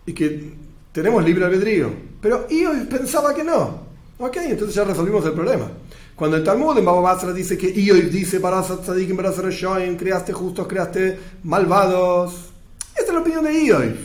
[0.06, 0.54] y que
[0.92, 1.92] tenemos libre albedrío.
[2.22, 3.88] Pero Ioif pensaba que no.
[4.20, 5.70] Ok, entonces ya resolvimos el problema.
[6.16, 9.32] Cuando el Talmud en Baba Basra dice que Ioy dice para Tzadikim, para
[9.96, 12.50] creaste justos, creaste malvados.
[12.98, 13.96] Esta es la opinión de Ioy.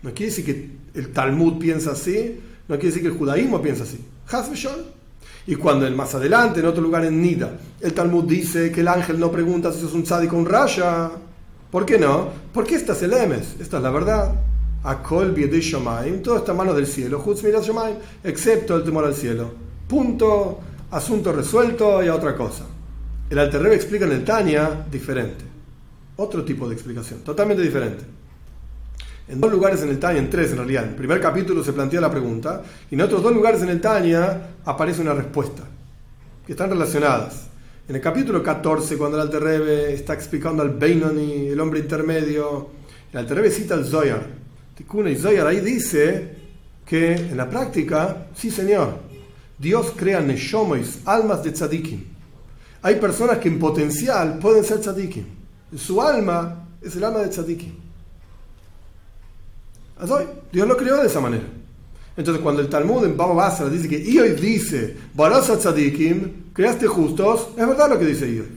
[0.00, 2.40] No quiere decir que el Talmud piensa así,
[2.72, 3.98] no quiere decir que el judaísmo piensa así.
[5.46, 8.88] Y cuando el más adelante, en otro lugar en Nida, el Talmud dice que el
[8.88, 11.10] ángel no pregunta si es un tzadik o un raya,
[11.70, 12.30] ¿por qué no?
[12.50, 14.34] Porque esta es el Emes, esta es la verdad.
[14.84, 17.22] Akol Shomaim, todo está en manos del cielo,
[18.24, 19.50] excepto el temor al cielo.
[19.86, 20.60] Punto
[20.92, 22.64] asunto resuelto y a otra cosa.
[23.28, 25.44] El Alterrebe explica en el Tania diferente.
[26.16, 28.21] Otro tipo de explicación, totalmente diferente.
[29.32, 30.82] En dos lugares en el Tania, en tres en realidad.
[30.84, 33.80] En el primer capítulo se plantea la pregunta y en otros dos lugares en el
[33.80, 35.62] Tania aparece una respuesta,
[36.46, 37.46] que están relacionadas.
[37.88, 42.68] En el capítulo 14, cuando el Alterrebe está explicando al Beinoni, el hombre intermedio,
[43.10, 44.26] el Alterrebe cita al Zoyar.
[44.76, 46.36] y Zoyar ahí dice
[46.84, 48.98] que en la práctica, sí señor,
[49.56, 52.04] Dios crea neshomois, almas de tzadikim.
[52.82, 55.24] Hay personas que en potencial pueden ser tzadikim.
[55.74, 57.81] Su alma es el alma de tzadikim.
[60.52, 61.44] Dios lo creó de esa manera.
[62.16, 67.48] Entonces, cuando el Talmud en Baba Basra dice que Ioy dice, Barasa tzadikim, creaste justos,
[67.56, 68.48] es verdad lo que dice Ioy.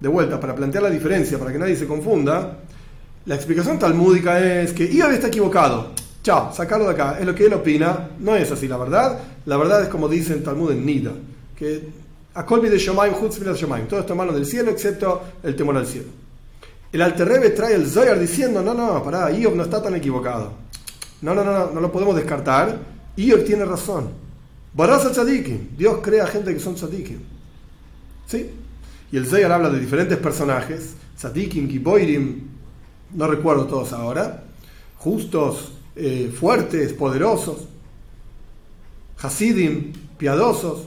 [0.00, 2.58] De vuelta, para plantear la diferencia, para que nadie se confunda,
[3.26, 5.92] la explicación talmúdica es que Ioy está equivocado.
[6.22, 7.18] Chao, sacarlo de acá.
[7.20, 8.10] Es lo que él opina.
[8.18, 9.18] No es así, la verdad.
[9.46, 11.12] La verdad es como dice el Talmud en Nida,
[11.56, 11.88] que
[12.34, 13.14] a de Shomayim,
[13.54, 13.86] Shomayim.
[13.86, 16.08] Todo está en manos del cielo, excepto el temor al cielo.
[16.94, 20.52] El Alterrebe trae el Zoyar diciendo: No, no, pará, Iob no está tan equivocado.
[21.22, 22.78] No, no, no, no, no lo podemos descartar.
[23.16, 24.10] Iob tiene razón.
[24.72, 25.76] Barasa tzadikim.
[25.76, 27.18] Dios crea gente que son tzadikim.
[28.26, 28.48] ¿Sí?
[29.10, 30.94] Y el Zayar habla de diferentes personajes.
[31.16, 32.42] Tzadikim, Kiboirim,
[33.12, 34.44] no recuerdo todos ahora.
[34.98, 37.66] Justos, eh, fuertes, poderosos.
[39.20, 40.82] Hasidim, piadosos.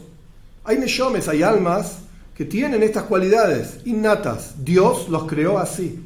[0.63, 1.97] Hay neshomes, hay almas
[2.37, 4.63] que tienen estas cualidades innatas.
[4.63, 5.99] Dios los creó así.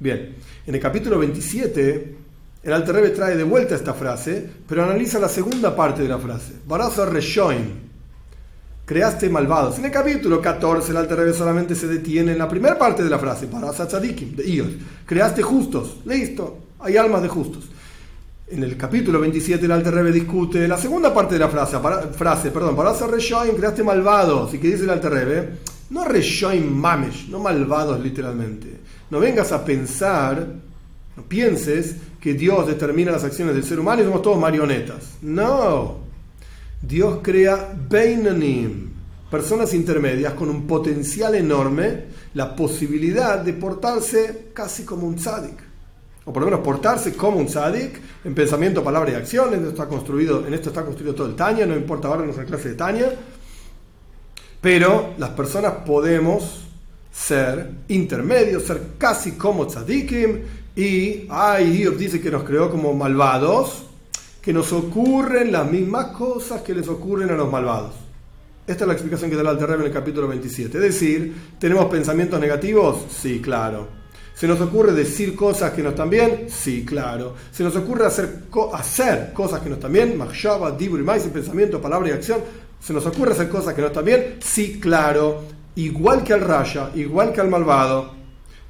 [0.00, 0.34] Bien,
[0.66, 2.16] en el capítulo 27,
[2.62, 6.18] el Alter Rebbe trae de vuelta esta frase, pero analiza la segunda parte de la
[6.18, 6.54] frase.
[6.66, 7.66] Barazo Reshoim.
[8.86, 9.78] Creaste malvados.
[9.78, 13.10] En el capítulo 14, el Alter Rebbe solamente se detiene en la primera parte de
[13.10, 13.44] la frase.
[13.44, 14.72] Barazo Tzadikim, de Ios.
[15.04, 15.98] Creaste justos.
[16.06, 16.60] Listo.
[16.80, 17.68] Hay almas de justos.
[18.52, 22.02] En el capítulo 27 el Alter Rebbe discute la segunda parte de la frase, para,
[22.02, 24.52] frase perdón, para hacer Reshoim, creaste malvados.
[24.52, 25.48] ¿Y qué dice el Alter Rebbe?
[25.88, 28.68] No Reshoim mamesh, no malvados literalmente.
[29.08, 30.46] No vengas a pensar,
[31.16, 35.14] no pienses que Dios determina las acciones del ser humano y somos todos marionetas.
[35.22, 36.00] No.
[36.82, 38.90] Dios crea Beinanim,
[39.30, 45.71] personas intermedias con un potencial enorme, la posibilidad de portarse casi como un tzadik
[46.24, 49.48] o por lo menos portarse como un tzadik en pensamiento, palabra y acción.
[49.54, 52.44] En esto está construido, en esto está construido todo el Tania, no importa ahora nuestra
[52.44, 53.12] clase de Tania.
[54.60, 56.68] Pero las personas podemos
[57.10, 60.40] ser intermedios, ser casi como tzadikim.
[60.76, 63.84] Y ay, Dios dice que nos creó como malvados,
[64.40, 67.94] que nos ocurren las mismas cosas que les ocurren a los malvados.
[68.64, 70.78] Esta es la explicación que da el Alter en el capítulo 27.
[70.78, 73.06] Es decir, ¿tenemos pensamientos negativos?
[73.10, 74.01] Sí, claro.
[74.34, 76.46] ¿Se nos ocurre decir cosas que no están bien?
[76.48, 77.34] Sí, claro.
[77.52, 80.16] ¿Se nos ocurre hacer, hacer cosas que no están bien?
[80.16, 82.40] Machshava, Dibur y pensamiento, palabra y acción.
[82.80, 84.38] ¿Se nos ocurre hacer cosas que no están bien?
[84.40, 85.42] Sí, claro.
[85.76, 88.10] Igual que al Raya, igual que al malvado.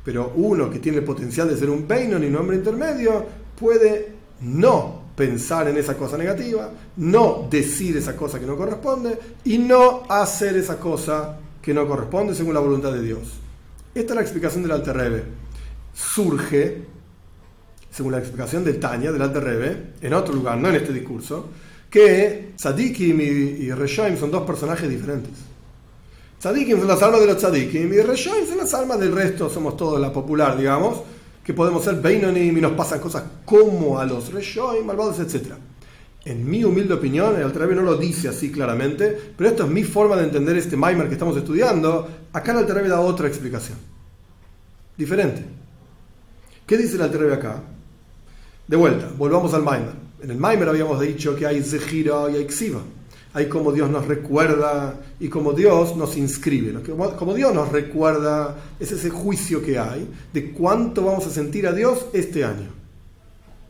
[0.05, 3.25] Pero uno que tiene el potencial de ser un Beinon y un hombre intermedio
[3.59, 9.59] puede no pensar en esa cosa negativa, no decir esa cosa que no corresponde y
[9.59, 13.39] no hacer esa cosa que no corresponde según la voluntad de Dios.
[13.95, 15.43] Esta es la explicación del Alter Rebbe
[15.93, 16.85] surge,
[17.91, 21.49] según la explicación de Tania, del Alter en otro lugar, no en este discurso,
[21.91, 25.33] que Tzadikim y, Reshaim son dos personajes diferentes.
[26.41, 29.77] Tzadikim son las almas de los Tzadikim y Reshaim son las almas del resto, somos
[29.77, 31.03] todos la popular, digamos,
[31.45, 35.53] que podemos ser Beinonim y nos pasan cosas como a los Reshaim, malvados, etc.
[36.25, 39.83] En mi humilde opinión, el Alter no lo dice así claramente, pero esto es mi
[39.83, 42.09] forma de entender este Maimer que estamos estudiando.
[42.33, 43.77] Acá el Alter da otra explicación.
[44.97, 45.62] Diferente.
[46.73, 47.63] ¿Qué dice el Alter acá?
[48.67, 49.93] De vuelta, volvamos al Maimer.
[50.23, 52.81] En el Maimer habíamos dicho que hay Zehira y hay Ksiva.
[53.35, 56.73] Hay como Dios nos recuerda y como Dios nos inscribe.
[57.19, 61.75] Como Dios nos recuerda, es ese juicio que hay de cuánto vamos a sentir a
[61.75, 62.71] Dios este año.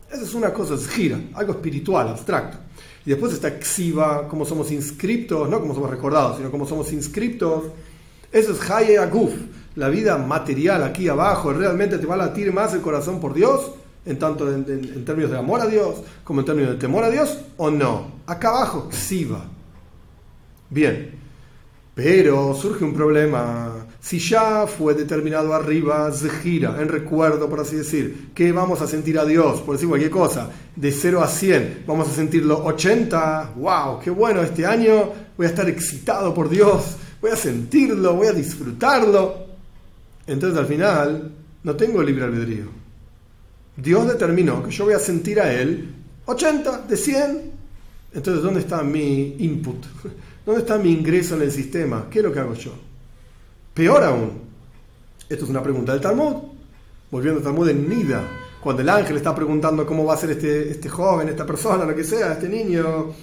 [0.09, 2.57] Esa es una cosa, gira, algo espiritual, abstracto.
[3.05, 7.65] Y después está Ksiva, como somos inscriptos, no como somos recordados, sino como somos inscriptos.
[8.31, 9.33] Eso es Haye Aguf,
[9.75, 13.71] la vida material aquí abajo, realmente te va a latir más el corazón por Dios,
[14.05, 17.39] en tanto en, términos de amor a Dios como en términos de temor a Dios,
[17.57, 18.11] o no.
[18.27, 18.89] Acá abajo,
[19.31, 19.45] va.
[20.69, 21.11] Bien,
[21.93, 23.85] pero surge un problema.
[24.01, 29.17] Si ya fue determinado arriba, gira, en recuerdo, por así decir, que vamos a sentir
[29.17, 33.99] a Dios, por decir cualquier cosa, de 0 a 100, vamos a sentirlo 80, wow,
[33.99, 35.11] qué bueno, este año.
[35.37, 39.52] Voy a estar excitado por Dios, voy a sentirlo, voy a disfrutarlo.
[40.27, 41.31] Entonces al final
[41.63, 42.65] no tengo libre albedrío.
[43.75, 45.93] Dios determinó que yo voy a sentir a Él
[46.25, 47.51] 80 de 100.
[48.13, 49.85] Entonces, ¿dónde está mi input?
[50.45, 52.07] ¿Dónde está mi ingreso en el sistema?
[52.09, 52.73] ¿Qué es lo que hago yo?
[53.73, 54.41] Peor aún,
[55.27, 56.35] esto es una pregunta del Talmud,
[57.09, 58.21] volviendo al Talmud en Nida,
[58.61, 61.95] cuando el ángel está preguntando cómo va a ser este, este joven, esta persona, lo
[61.95, 63.13] que sea, este niño,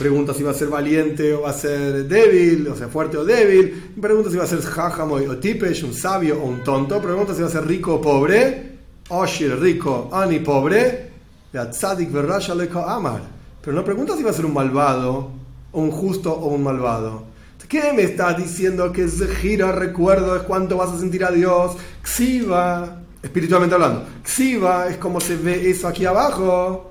[0.00, 3.24] Pregunta si va a ser valiente o va a ser débil, o sea, fuerte o
[3.24, 3.92] débil.
[4.00, 7.02] Pregunta si va a ser jajam o tipesh, un sabio o un tonto.
[7.02, 8.78] Pregunta si va a ser rico o pobre.
[9.10, 11.10] Oshir, rico, ani, pobre.
[11.52, 13.20] amar.
[13.60, 15.32] Pero no pregunta si va a ser un malvado,
[15.70, 17.24] o un justo o un malvado.
[17.68, 21.76] ¿Qué me estás diciendo que gira recuerdo es cuánto vas a sentir a Dios?
[22.02, 24.06] Xiva, espiritualmente hablando.
[24.24, 26.89] Xiva es como se ve eso aquí abajo.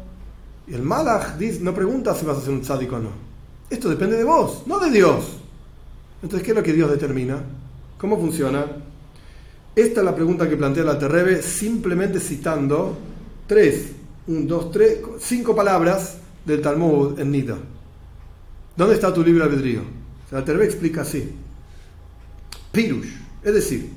[0.69, 3.09] Y el Malach no pregunta si vas a ser un tzadik o no.
[3.69, 5.37] Esto depende de vos, no de Dios.
[6.21, 7.41] Entonces, ¿qué es lo que Dios determina?
[7.97, 8.65] ¿Cómo funciona?
[9.75, 12.97] Esta es la pregunta que plantea la Terrebe, simplemente citando
[13.47, 13.93] tres,
[14.27, 17.57] un, dos, tres, cinco palabras del Talmud en Nida.
[18.75, 19.81] ¿Dónde está tu libre albedrío?
[20.31, 21.31] la Terrebe explica así.
[22.71, 23.09] Pirush,
[23.43, 23.89] es decir,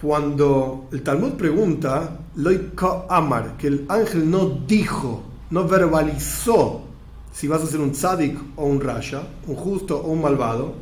[0.00, 2.18] cuando el Talmud pregunta,
[3.08, 6.82] Amar, que el ángel no dijo, no verbalizó
[7.32, 10.74] si vas a ser un tzadik o un raya, un justo o un malvado.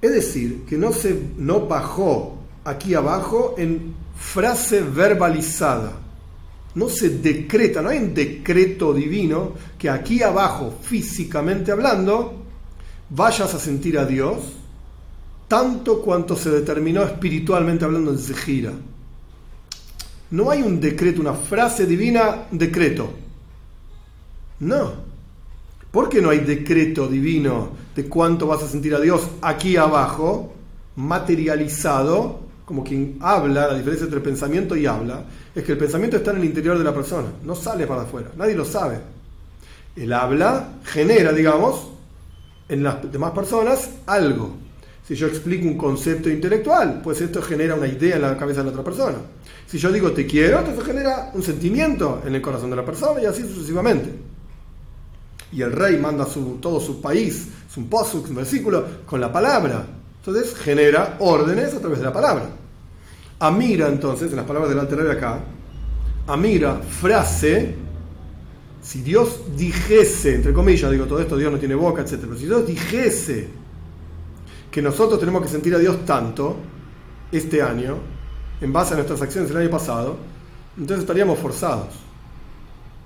[0.00, 5.92] Es decir, que no, se, no bajó aquí abajo en frase verbalizada.
[6.74, 12.34] No se decreta, no hay un decreto divino que aquí abajo, físicamente hablando,
[13.10, 14.57] vayas a sentir a Dios
[15.48, 18.72] tanto cuanto se determinó espiritualmente hablando en Zejira.
[20.30, 23.10] No hay un decreto, una frase divina, decreto.
[24.60, 25.08] No.
[25.90, 30.52] ¿Por qué no hay decreto divino de cuánto vas a sentir a Dios aquí abajo,
[30.96, 35.24] materializado, como quien habla, la diferencia entre pensamiento y habla,
[35.54, 38.30] es que el pensamiento está en el interior de la persona, no sale para afuera,
[38.36, 38.98] nadie lo sabe.
[39.96, 41.88] El habla genera, digamos,
[42.68, 44.67] en las demás personas algo.
[45.08, 48.66] Si yo explico un concepto intelectual, pues esto genera una idea en la cabeza de
[48.66, 49.16] la otra persona.
[49.66, 53.22] Si yo digo te quiero, esto genera un sentimiento en el corazón de la persona
[53.22, 54.10] y así sucesivamente.
[55.50, 59.86] Y el rey manda su, todo su país, su posuk, un versículo, con la palabra.
[60.18, 62.50] Entonces genera órdenes a través de la palabra.
[63.38, 65.40] Amira entonces, en las palabras del Alter acá,
[66.26, 67.74] Amira, frase,
[68.82, 72.18] si Dios dijese, entre comillas, digo todo esto, Dios no tiene boca, etc.
[72.20, 73.67] Pero si Dios dijese
[74.70, 76.56] que nosotros tenemos que sentir a Dios tanto
[77.32, 77.96] este año,
[78.60, 80.16] en base a nuestras acciones del año pasado,
[80.76, 81.88] entonces estaríamos forzados.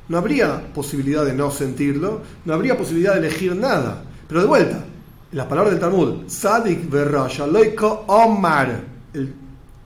[0.09, 4.03] No habría posibilidad de no sentirlo, no habría posibilidad de elegir nada.
[4.29, 4.85] Pero de vuelta,
[5.33, 8.83] las palabras del Talmud, Sadik Berraya, Loiko Omar,
[9.15, 9.35] el,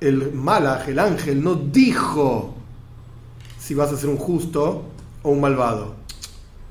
[0.01, 2.55] el malaj, el ángel, no dijo
[3.59, 4.85] si vas a ser un justo
[5.23, 5.95] o un malvado.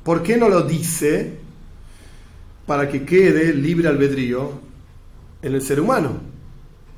[0.03, 1.39] ¿Por qué no lo dice?
[2.65, 4.64] Para que quede libre albedrío
[5.45, 6.09] en el ser humano,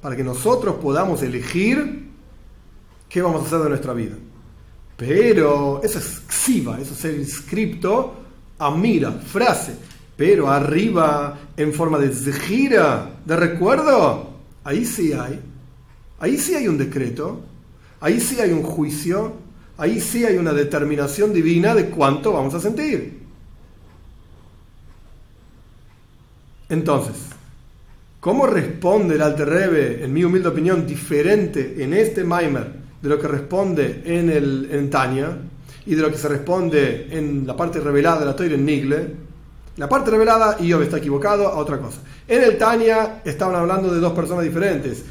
[0.01, 2.07] para que nosotros podamos elegir
[3.09, 4.15] qué vamos a hacer de nuestra vida.
[4.95, 8.15] Pero eso es xiva, eso es el scripto,
[8.57, 9.75] amira, frase.
[10.15, 14.29] Pero arriba, en forma de gira, de recuerdo,
[14.63, 15.41] ahí sí hay.
[16.19, 17.41] Ahí sí hay un decreto,
[17.99, 19.33] ahí sí hay un juicio,
[19.77, 23.23] ahí sí hay una determinación divina de cuánto vamos a sentir.
[26.69, 27.26] Entonces,
[28.19, 32.67] ¿cómo responde el Alter Rebbe, en mi humilde opinión, diferente en este Maimer
[33.01, 35.37] de lo que responde en, el, en Tania
[35.85, 39.27] y de lo que se responde en la parte revelada de la Torah en Nigle?
[39.77, 41.99] La parte revelada, yo está equivocado, a otra cosa.
[42.27, 45.03] En el Tania estaban hablando de dos personas diferentes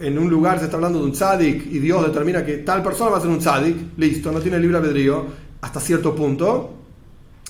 [0.00, 3.10] en un lugar se está hablando de un tzadik y Dios determina que tal persona
[3.10, 5.24] va a ser un tzadik, listo, no tiene libre albedrío,
[5.60, 6.74] hasta cierto punto.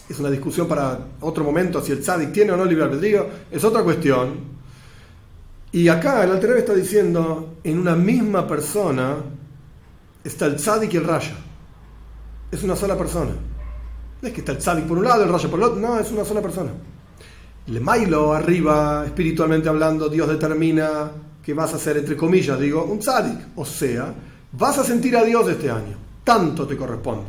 [0.09, 3.63] Es una discusión para otro momento si el tzadik tiene o no libre albedrío, es
[3.65, 4.60] otra cuestión.
[5.73, 9.17] Y acá el Alter está diciendo, en una misma persona
[10.25, 11.37] está el tzadik y el raya.
[12.51, 13.31] Es una sola persona.
[14.21, 15.99] No es que está el tzadik por un lado, el raya por el otro, no,
[15.99, 16.71] es una sola persona.
[17.67, 21.13] Le mailo arriba, espiritualmente hablando, Dios determina
[21.43, 23.39] que vas a ser, entre comillas, digo, un tzadik.
[23.55, 24.13] O sea,
[24.53, 25.97] vas a sentir a Dios este año.
[26.25, 27.27] Tanto te corresponde.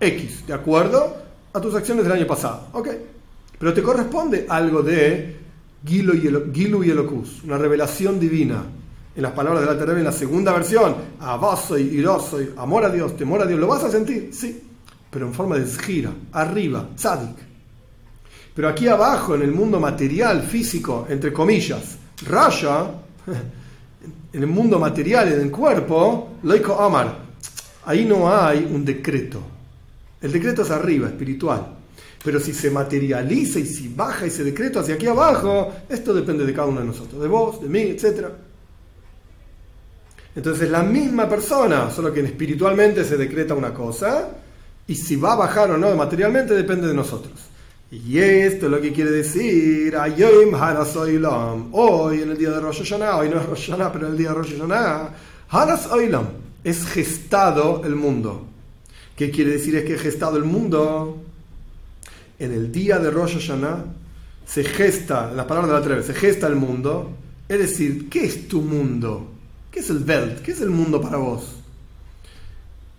[0.00, 1.16] X, de acuerdo
[1.52, 2.68] a tus acciones del año pasado.
[2.72, 2.88] ¿Ok?
[3.58, 5.41] Pero te corresponde algo de
[5.84, 6.14] Gilu
[6.84, 8.62] y, Elocus, una revelación divina.
[9.14, 13.42] En las palabras del Alter en la segunda versión, Abasoy, Irosoy, amor a Dios, temor
[13.42, 14.30] a Dios, ¿lo vas a sentir?
[14.32, 14.62] Sí,
[15.10, 17.36] pero en forma de gira, arriba, tzadik.
[18.54, 22.90] Pero aquí abajo, en el mundo material, físico, entre comillas, Raya,
[24.32, 27.18] en el mundo material, en el cuerpo, Loiko Omar,
[27.84, 29.42] ahí no hay un decreto.
[30.22, 31.81] El decreto es arriba, espiritual.
[32.24, 36.52] Pero si se materializa y si baja ese decreto hacia aquí abajo, esto depende de
[36.52, 38.28] cada uno de nosotros, de vos, de mí, etc.
[40.34, 44.30] Entonces la misma persona, solo que espiritualmente se decreta una cosa,
[44.86, 47.32] y si va a bajar o no materialmente depende de nosotros.
[47.90, 49.94] Y esto es lo que quiere decir
[51.72, 54.18] Hoy, en el día de Rosh Hashanah, hoy no es Rosh Hashanah, pero en el
[54.18, 55.10] día de Rosh Hashanah,
[56.64, 58.46] es gestado el mundo.
[59.14, 61.21] ¿Qué quiere decir es que es gestado el mundo?
[62.42, 63.84] En el día de Rosh Hashanah
[64.44, 67.12] se gesta, las palabras de la Treve, se gesta el mundo.
[67.48, 69.28] Es decir, ¿qué es tu mundo?
[69.70, 70.40] ¿Qué es el Welt?
[70.40, 71.44] ¿Qué es el mundo para vos?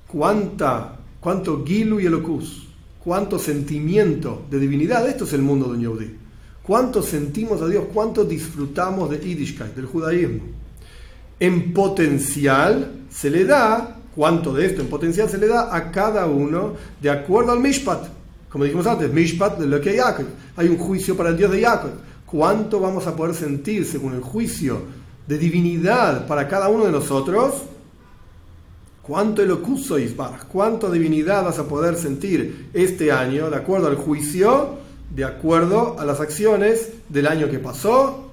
[0.07, 2.63] ¿Cuánta, cuánto Gilu y Elocus?
[3.03, 5.07] cuánto sentimiento de divinidad.
[5.07, 6.17] Esto es el mundo de un Yehudi.
[6.63, 10.43] Cuánto sentimos a Dios, cuánto disfrutamos de Yiddishkeit, del judaísmo.
[11.39, 16.25] En potencial se le da, cuánto de esto en potencial se le da a cada
[16.27, 18.22] uno de acuerdo al Mishpat.
[18.53, 20.25] Como dijimos antes, Mishpat de lo que hay
[20.55, 21.89] Hay un juicio para el Dios de Jacob.
[22.27, 24.79] ¿Cuánto vamos a poder sentir según el juicio
[25.27, 27.55] de divinidad para cada uno de nosotros?
[29.01, 29.97] cuánto elocuso
[30.49, 34.77] cuánta divinidad vas a poder sentir este año de acuerdo al juicio,
[35.13, 38.31] de acuerdo a las acciones del año que pasó,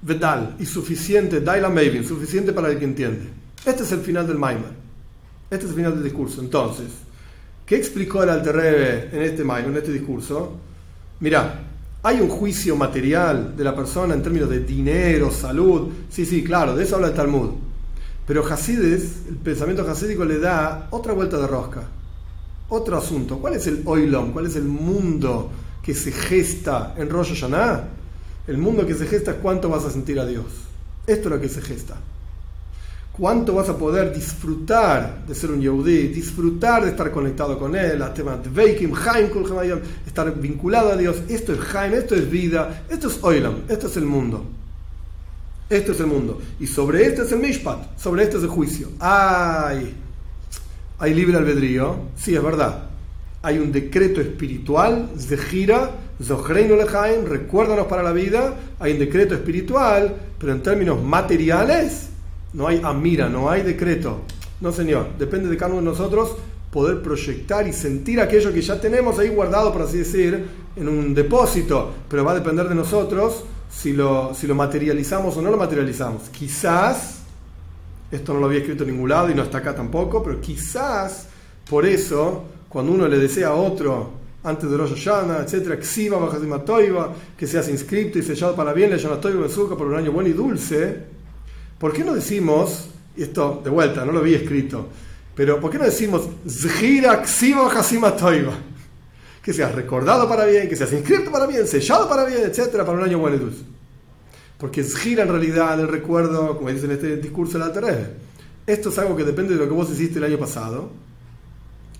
[0.00, 3.30] vedal, y suficiente, daila maybe, suficiente para el que entiende.
[3.66, 4.70] Este es el final del Maimer.
[5.50, 6.40] Este es el final del discurso.
[6.40, 6.86] Entonces,
[7.66, 10.56] ¿qué explicó el Alter en este Maimer, en este discurso?
[11.20, 11.60] Mira,
[12.02, 15.88] hay un juicio material de la persona en términos de dinero, salud.
[16.10, 17.50] Sí, sí, claro, de eso habla el Talmud.
[18.26, 21.82] Pero Hasides, el pensamiento hasídico le da otra vuelta de rosca.
[22.68, 23.38] Otro asunto.
[23.38, 24.32] ¿Cuál es el oilom?
[24.32, 25.50] ¿Cuál es el mundo
[25.82, 27.84] que se gesta en Rosh Hashanah?
[28.46, 30.46] El mundo que se gesta es cuánto vas a sentir a Dios.
[31.06, 31.96] Esto es lo que se gesta.
[33.16, 38.02] Cuánto vas a poder disfrutar de ser un Yehudi, disfrutar de estar conectado con Él,
[40.06, 41.16] estar vinculado a Dios.
[41.28, 44.46] Esto es Haim, esto es vida, esto es Oilam, esto es el mundo.
[45.68, 46.40] Esto es el mundo.
[46.58, 48.88] Y sobre esto es el Mishpat, sobre esto es el juicio.
[48.98, 49.94] Ay,
[50.98, 52.84] hay libre albedrío, sí, es verdad.
[53.42, 55.90] Hay un decreto espiritual, Zehira,
[56.22, 58.54] Zohreinu Lehaim, recuérdanos para la vida.
[58.78, 62.08] Hay un decreto espiritual, pero en términos materiales,
[62.52, 64.20] no hay amira, no hay decreto.
[64.60, 66.36] No, señor, depende de cada uno de nosotros
[66.70, 71.14] poder proyectar y sentir aquello que ya tenemos ahí guardado, por así decir, en un
[71.14, 75.56] depósito, pero va a depender de nosotros si lo, si lo materializamos o no lo
[75.56, 76.30] materializamos.
[76.30, 77.20] Quizás,
[78.10, 81.26] esto no lo había escrito en ningún lado y no está acá tampoco, pero quizás
[81.68, 87.68] por eso, cuando uno le desea a otro, antes de Rosh Hashanah, etcétera, que seas
[87.68, 91.11] inscrito y sellado para bien, le me suca por un año bueno y dulce,
[91.82, 94.86] ¿por qué no decimos, y esto de vuelta, no lo había escrito,
[95.34, 97.68] pero ¿por qué no decimos Zhira Ksiva
[99.42, 102.98] que seas recordado para bien, que seas inscrito para bien, sellado para bien, etcétera, para
[102.98, 103.62] un año bueno y dulce.
[104.58, 108.10] Porque es gira en realidad el recuerdo, como dice en este discurso de la Teresa.
[108.64, 110.88] Esto es algo que depende de lo que vos hiciste el año pasado.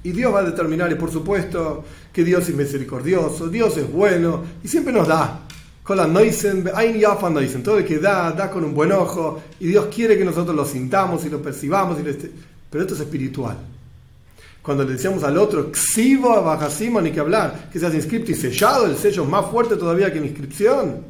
[0.04, 4.44] Y Dios va a determinar, y por supuesto, que Dios es misericordioso, Dios es bueno,
[4.62, 5.40] y siempre nos da.
[5.82, 5.98] Con
[7.62, 10.64] todo el que da, da con un buen ojo, y Dios quiere que nosotros lo
[10.64, 12.04] sintamos y lo percibamos, y
[12.70, 13.58] pero esto es espiritual.
[14.62, 18.86] Cuando le decíamos al otro, Xivo, Abajasimo, ni que hablar, que seas inscripto y sellado,
[18.86, 21.00] el sello es más fuerte todavía que la inscripción.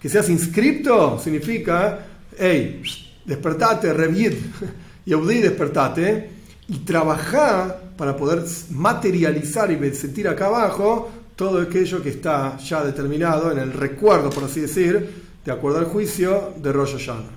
[0.00, 2.06] Que seas inscripto significa,
[2.38, 2.82] hey,
[3.24, 4.34] despertate, revid,
[5.06, 6.30] Yehudi, despertate,
[6.68, 13.52] y trabajar para poder materializar y sentir acá abajo todo aquello que está ya determinado
[13.52, 15.08] en el recuerdo, por así decir,
[15.44, 17.30] de acuerdo al juicio de Rosh Hashanah.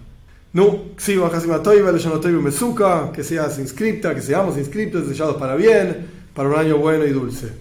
[0.54, 0.96] No,
[3.14, 7.54] que seas inscripta, que seamos inscriptos, sellados para bien, para un año bueno y dulce.